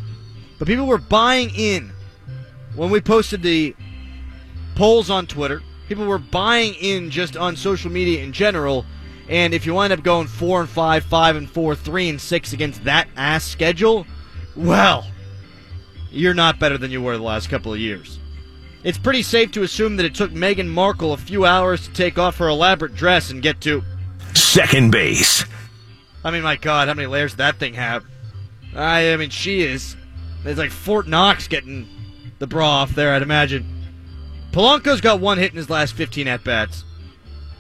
[0.59, 1.91] but people were buying in.
[2.77, 3.75] When we posted the
[4.75, 8.85] polls on Twitter, people were buying in just on social media in general.
[9.31, 12.53] And if you wind up going four and five, five and four, three and six
[12.53, 14.07] against that ass schedule,
[14.55, 15.07] well,
[16.11, 18.19] you're not better than you were the last couple of years.
[18.85, 22.19] It's pretty safe to assume that it took Meghan Markle a few hours to take
[22.19, 23.83] off her elaborate dress and get to.
[24.35, 25.47] Second base.
[26.25, 28.05] I mean, my God, how many layers that thing have?
[28.75, 29.97] I, I mean, she is.
[30.45, 31.89] It's like Fort Knox getting
[32.39, 33.67] the bra off there, I'd imagine.
[34.53, 36.85] Polanco's got one hit in his last 15 at bats.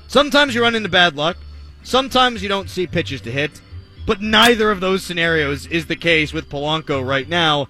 [0.08, 1.36] Sometimes you run into bad luck.
[1.82, 3.60] Sometimes you don't see pitches to hit.
[4.06, 7.68] But neither of those scenarios is the case with Polanco right now.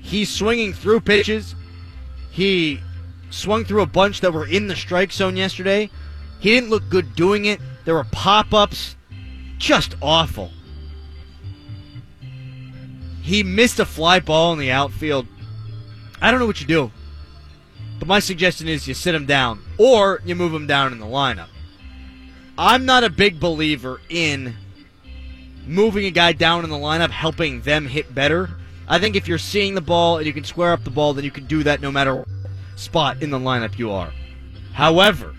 [0.00, 1.54] He's swinging through pitches.
[2.30, 2.80] He
[3.30, 5.90] swung through a bunch that were in the strike zone yesterday.
[6.38, 7.60] He didn't look good doing it.
[7.84, 8.96] There were pop ups.
[9.60, 10.50] Just awful.
[13.22, 15.26] He missed a fly ball in the outfield.
[16.20, 16.90] I don't know what you do.
[17.98, 21.06] But my suggestion is you sit him down or you move him down in the
[21.06, 21.48] lineup.
[22.56, 24.56] I'm not a big believer in
[25.66, 28.48] moving a guy down in the lineup, helping them hit better.
[28.88, 31.24] I think if you're seeing the ball and you can square up the ball, then
[31.24, 32.28] you can do that no matter what
[32.76, 34.12] spot in the lineup you are.
[34.72, 35.34] However,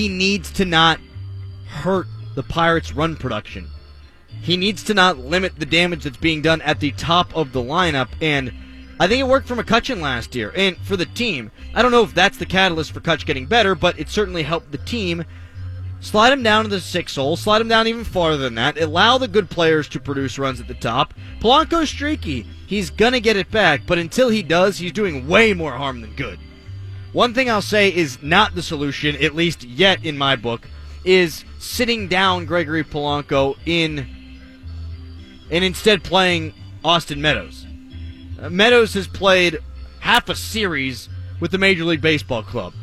[0.00, 0.98] he needs to not
[1.68, 3.68] hurt the Pirates' run production.
[4.40, 7.60] He needs to not limit the damage that's being done at the top of the
[7.60, 8.08] lineup.
[8.22, 8.50] And
[8.98, 11.50] I think it worked for McCutcheon last year and for the team.
[11.74, 14.72] I don't know if that's the catalyst for Kutch getting better, but it certainly helped
[14.72, 15.22] the team.
[16.00, 17.36] Slide him down to the six hole.
[17.36, 18.80] Slide him down even farther than that.
[18.80, 21.12] Allow the good players to produce runs at the top.
[21.40, 22.46] Polanco's streaky.
[22.66, 26.14] He's gonna get it back, but until he does, he's doing way more harm than
[26.14, 26.38] good.
[27.12, 30.68] One thing I'll say is not the solution, at least yet in my book,
[31.04, 34.06] is sitting down Gregory Polanco in
[35.50, 36.54] and instead playing
[36.84, 37.66] Austin Meadows.
[38.40, 39.58] Uh, Meadows has played
[39.98, 41.08] half a series
[41.40, 42.74] with the Major League Baseball club.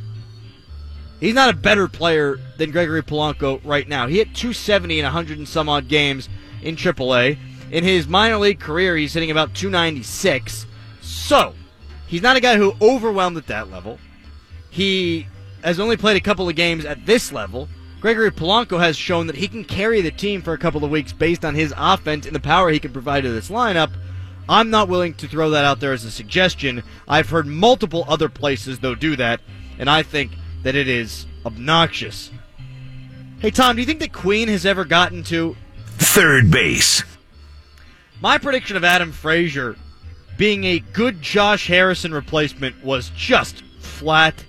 [1.22, 4.08] He's not a better player than Gregory Polanco right now.
[4.08, 6.28] He hit 270 in 100 and some odd games
[6.62, 7.38] in AAA.
[7.72, 10.66] In his minor league career, he's hitting about 296.
[11.02, 11.56] So,
[12.08, 14.00] he's not a guy who overwhelmed at that level.
[14.78, 15.26] He
[15.64, 17.68] has only played a couple of games at this level.
[18.00, 21.12] Gregory Polanco has shown that he can carry the team for a couple of weeks
[21.12, 23.90] based on his offense and the power he can provide to this lineup.
[24.48, 26.84] I'm not willing to throw that out there as a suggestion.
[27.08, 29.42] I've heard multiple other places, though, do that,
[29.80, 32.30] and I think that it is obnoxious.
[33.40, 35.58] Hey, Tom, do you think that Queen has ever gotten to
[35.98, 37.04] Third base.
[38.22, 39.76] My prediction of Adam Frazier
[40.38, 44.44] being a good Josh Harrison replacement was just flat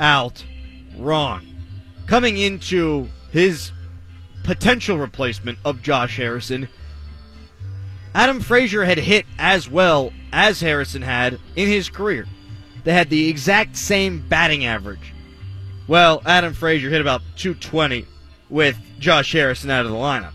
[0.00, 0.44] out
[0.96, 1.46] wrong.
[2.06, 3.72] Coming into his
[4.42, 6.68] potential replacement of Josh Harrison,
[8.14, 12.26] Adam Frazier had hit as well as Harrison had in his career.
[12.84, 15.12] They had the exact same batting average.
[15.88, 18.06] Well, Adam Frazier hit about 220
[18.48, 20.32] with Josh Harrison out of the lineup.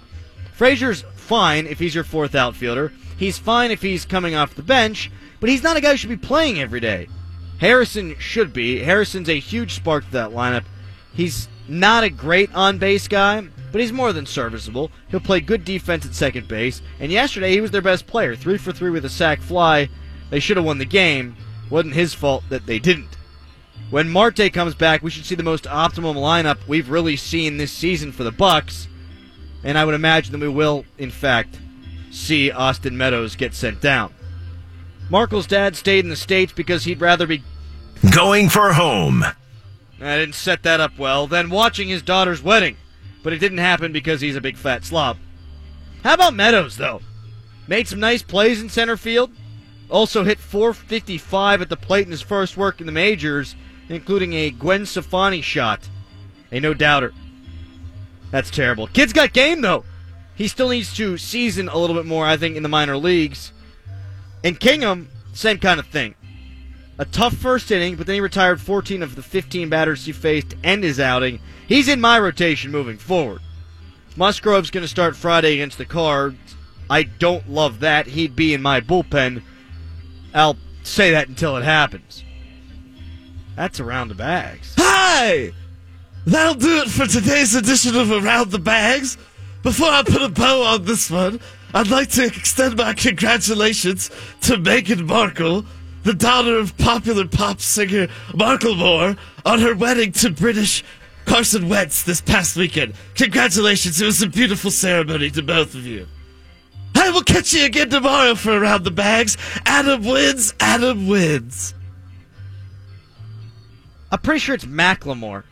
[0.53, 2.91] Frazier's fine if he's your fourth outfielder.
[3.18, 6.10] He's fine if he's coming off the bench, but he's not a guy who should
[6.10, 7.07] be playing every day.
[7.60, 8.80] Harrison should be.
[8.80, 10.64] Harrison's a huge spark to that lineup.
[11.14, 14.91] He's not a great on base guy, but he's more than serviceable.
[15.10, 18.36] He'll play good defense at second base, and yesterday he was their best player.
[18.36, 19.89] Three for three with a sac fly.
[20.30, 21.36] They should have won the game.
[21.70, 23.18] Wasn't his fault that they didn't.
[23.89, 27.72] When Marte comes back, we should see the most optimum lineup we've really seen this
[27.72, 28.88] season for the Bucs,
[29.64, 31.60] and I would imagine that we will, in fact,
[32.12, 34.14] see Austin Meadows get sent down.
[35.10, 37.43] Markle's dad stayed in the States because he'd rather be
[38.12, 39.24] Going for home.
[40.02, 41.28] I didn't set that up well.
[41.28, 42.78] Then watching his daughter's wedding.
[43.24, 45.18] But it didn't happen because he's a big fat slob.
[46.04, 47.02] How about Meadows, though?
[47.68, 49.32] Made some nice plays in center field.
[49.89, 53.56] Also hit 455 at the plate in his first work in the majors,
[53.89, 55.89] including a Gwen Stefani shot.
[56.52, 57.14] A no doubter.
[58.32, 58.88] That's terrible.
[58.88, 59.84] Kid's got game, though.
[60.36, 63.52] He still needs to season a little bit more, I think, in the minor leagues.
[64.43, 66.16] And Kingham, same kind of thing.
[67.00, 70.50] A tough first inning, but then he retired 14 of the 15 batters he faced
[70.50, 71.39] to end his outing.
[71.66, 73.41] He's in my rotation moving forward.
[74.18, 76.58] Musgrove's going to start Friday against the Cards.
[76.89, 78.08] I don't love that.
[78.08, 79.43] He'd be in my bullpen.
[80.34, 82.26] I'll say that until it happens.
[83.56, 84.76] That's around the bags.
[84.78, 85.54] Hi!
[86.26, 89.18] That'll do it for today's edition of Around the Bags.
[89.64, 91.39] Before I put a bow on this one,
[91.74, 94.10] I'd like to extend my congratulations
[94.41, 95.66] to Meghan Markle,
[96.04, 100.84] the daughter of popular pop singer Marklemore, on her wedding to British
[101.26, 102.93] Carson Wentz this past weekend.
[103.16, 106.08] Congratulations, it was a beautiful ceremony to both of you.
[106.95, 109.38] I will catch you again tomorrow for Around the Bags.
[109.66, 111.74] Adam wins, Adam wins.
[114.12, 115.43] I'm pretty sure it's Macklemore.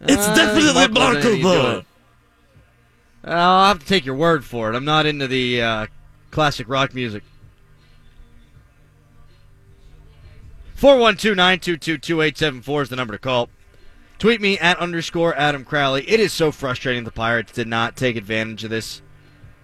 [0.00, 1.84] It's Uh, definitely Markle's gonna need to do Marklemore.
[3.22, 4.76] I'll have to take your word for it.
[4.76, 5.86] I'm not into the uh,
[6.30, 7.22] classic rock music.
[10.80, 13.50] 412-922-2874 is the number to call.
[14.18, 16.08] Tweet me at underscore Adam Crowley.
[16.08, 19.02] It is so frustrating the Pirates did not take advantage of this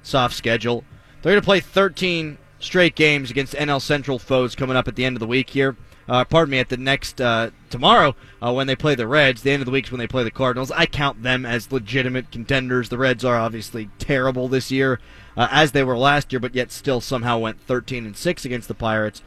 [0.02, 0.84] soft schedule.
[1.22, 5.06] They're going to play 13 straight games against NL Central foes coming up at the
[5.06, 5.74] end of the week here.
[6.06, 9.40] Uh, pardon me, at the next uh, tomorrow uh, when they play the Reds.
[9.40, 10.70] The end of the week is when they play the Cardinals.
[10.70, 12.90] I count them as legitimate contenders.
[12.90, 15.00] The Reds are obviously terrible this year,
[15.34, 18.68] uh, as they were last year, but yet still somehow went 13 and six against
[18.68, 19.22] the Pirates.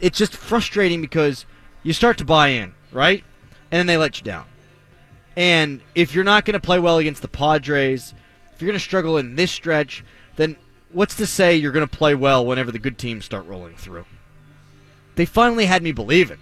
[0.00, 1.46] It's just frustrating because
[1.82, 3.24] you start to buy in, right,
[3.70, 4.44] and then they let you down.
[5.36, 8.14] And if you're not going to play well against the Padres,
[8.54, 10.04] if you're going to struggle in this stretch,
[10.36, 10.56] then
[10.92, 14.06] what's to say you're going to play well whenever the good teams start rolling through?
[15.16, 16.38] They finally had me believing.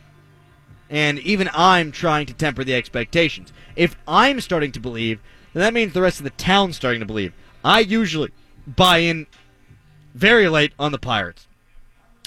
[0.90, 3.52] And even I'm trying to temper the expectations.
[3.74, 5.20] If I'm starting to believe,
[5.52, 7.32] then that means the rest of the town's starting to believe.
[7.64, 8.30] I usually
[8.66, 9.26] buy in
[10.14, 11.48] very late on the Pirates.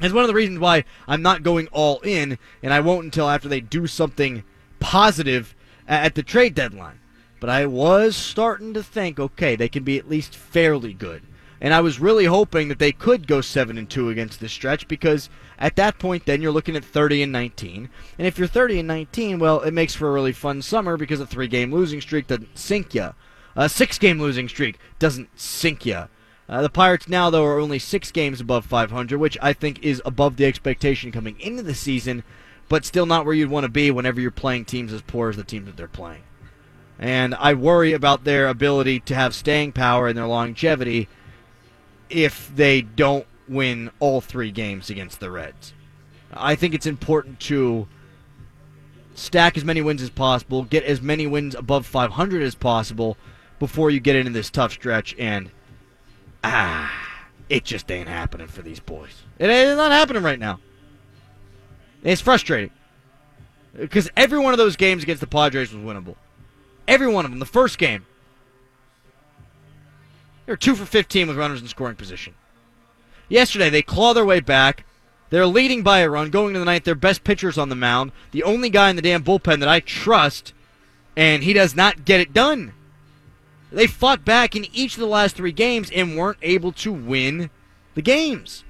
[0.01, 3.29] It's one of the reasons why I'm not going all in, and I won't until
[3.29, 4.43] after they do something
[4.79, 5.55] positive
[5.87, 6.99] at the trade deadline.
[7.39, 11.23] But I was starting to think, okay, they can be at least fairly good.
[11.59, 14.87] And I was really hoping that they could go 7 and 2 against this stretch
[14.87, 17.89] because at that point then you're looking at 30 and 19.
[18.19, 21.19] And if you're 30 and 19, well, it makes for a really fun summer because
[21.19, 23.13] a 3-game losing streak doesn't sink you.
[23.55, 26.03] A 6-game losing streak doesn't sink you.
[26.49, 30.01] Uh, the Pirates now, though, are only six games above 500, which I think is
[30.05, 32.23] above the expectation coming into the season,
[32.69, 35.35] but still not where you'd want to be whenever you're playing teams as poor as
[35.35, 36.23] the teams that they're playing.
[36.97, 41.07] And I worry about their ability to have staying power and their longevity
[42.09, 45.73] if they don't win all three games against the Reds.
[46.33, 47.87] I think it's important to
[49.15, 53.17] stack as many wins as possible, get as many wins above 500 as possible
[53.59, 55.51] before you get into this tough stretch and
[56.43, 56.91] ah,
[57.49, 59.23] it just ain't happening for these boys.
[59.39, 60.59] It ain't not happening right now.
[62.03, 62.71] It's frustrating
[63.75, 66.15] because every one of those games against the Padres was winnable.
[66.87, 67.39] Every one of them.
[67.39, 68.05] The first game,
[70.45, 72.33] they were two for 15 with runners in scoring position.
[73.29, 74.85] Yesterday, they claw their way back.
[75.29, 76.85] They're leading by a run, going to the ninth.
[76.85, 78.13] Their best pitcher's on the mound.
[78.31, 80.53] The only guy in the damn bullpen that I trust,
[81.17, 82.73] and he does not get it done.
[83.71, 87.49] They fought back in each of the last three games and weren't able to win
[87.95, 88.63] the games.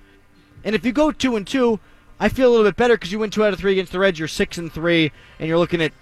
[0.63, 1.79] And if you go two and two,
[2.19, 3.99] I feel a little bit better because you win two out of three against the
[3.99, 4.17] Reds.
[4.17, 5.93] You're six and three, and you're looking at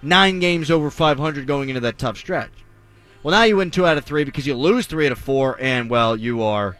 [0.00, 2.52] nine games over 500 going into that tough stretch.
[3.22, 5.56] Well, now you win two out of three because you lose three out of four,
[5.60, 6.76] and well, you are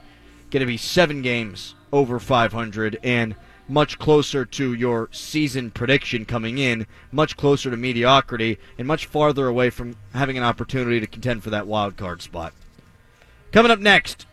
[0.51, 3.35] going to be seven games over 500 and
[3.71, 9.47] much closer to your season prediction coming in, much closer to mediocrity, and much farther
[9.47, 12.53] away from having an opportunity to contend for that wild card spot.
[13.53, 14.27] Coming up next,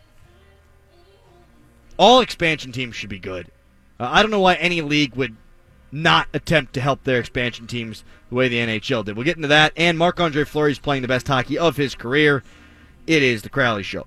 [1.96, 3.46] all expansion teams should be good.
[4.00, 5.36] Uh, I don't know why any league would
[5.92, 9.16] not attempt to help their expansion teams the way the NHL did.
[9.16, 11.94] We'll get into that, and Marc Andre Fleury is playing the best hockey of his
[11.94, 12.42] career.
[13.06, 14.06] It is the Crowley Show.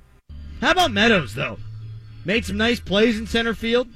[0.59, 1.57] How about Meadows, though?
[2.25, 3.87] Made some nice plays in center field.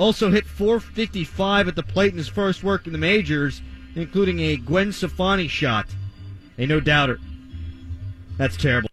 [0.00, 3.60] Also hit 455 at the plate in his first work in the majors,
[3.94, 5.88] including a Gwen Stefani shot.
[6.56, 7.20] A no doubter.
[8.38, 8.90] That's terrible.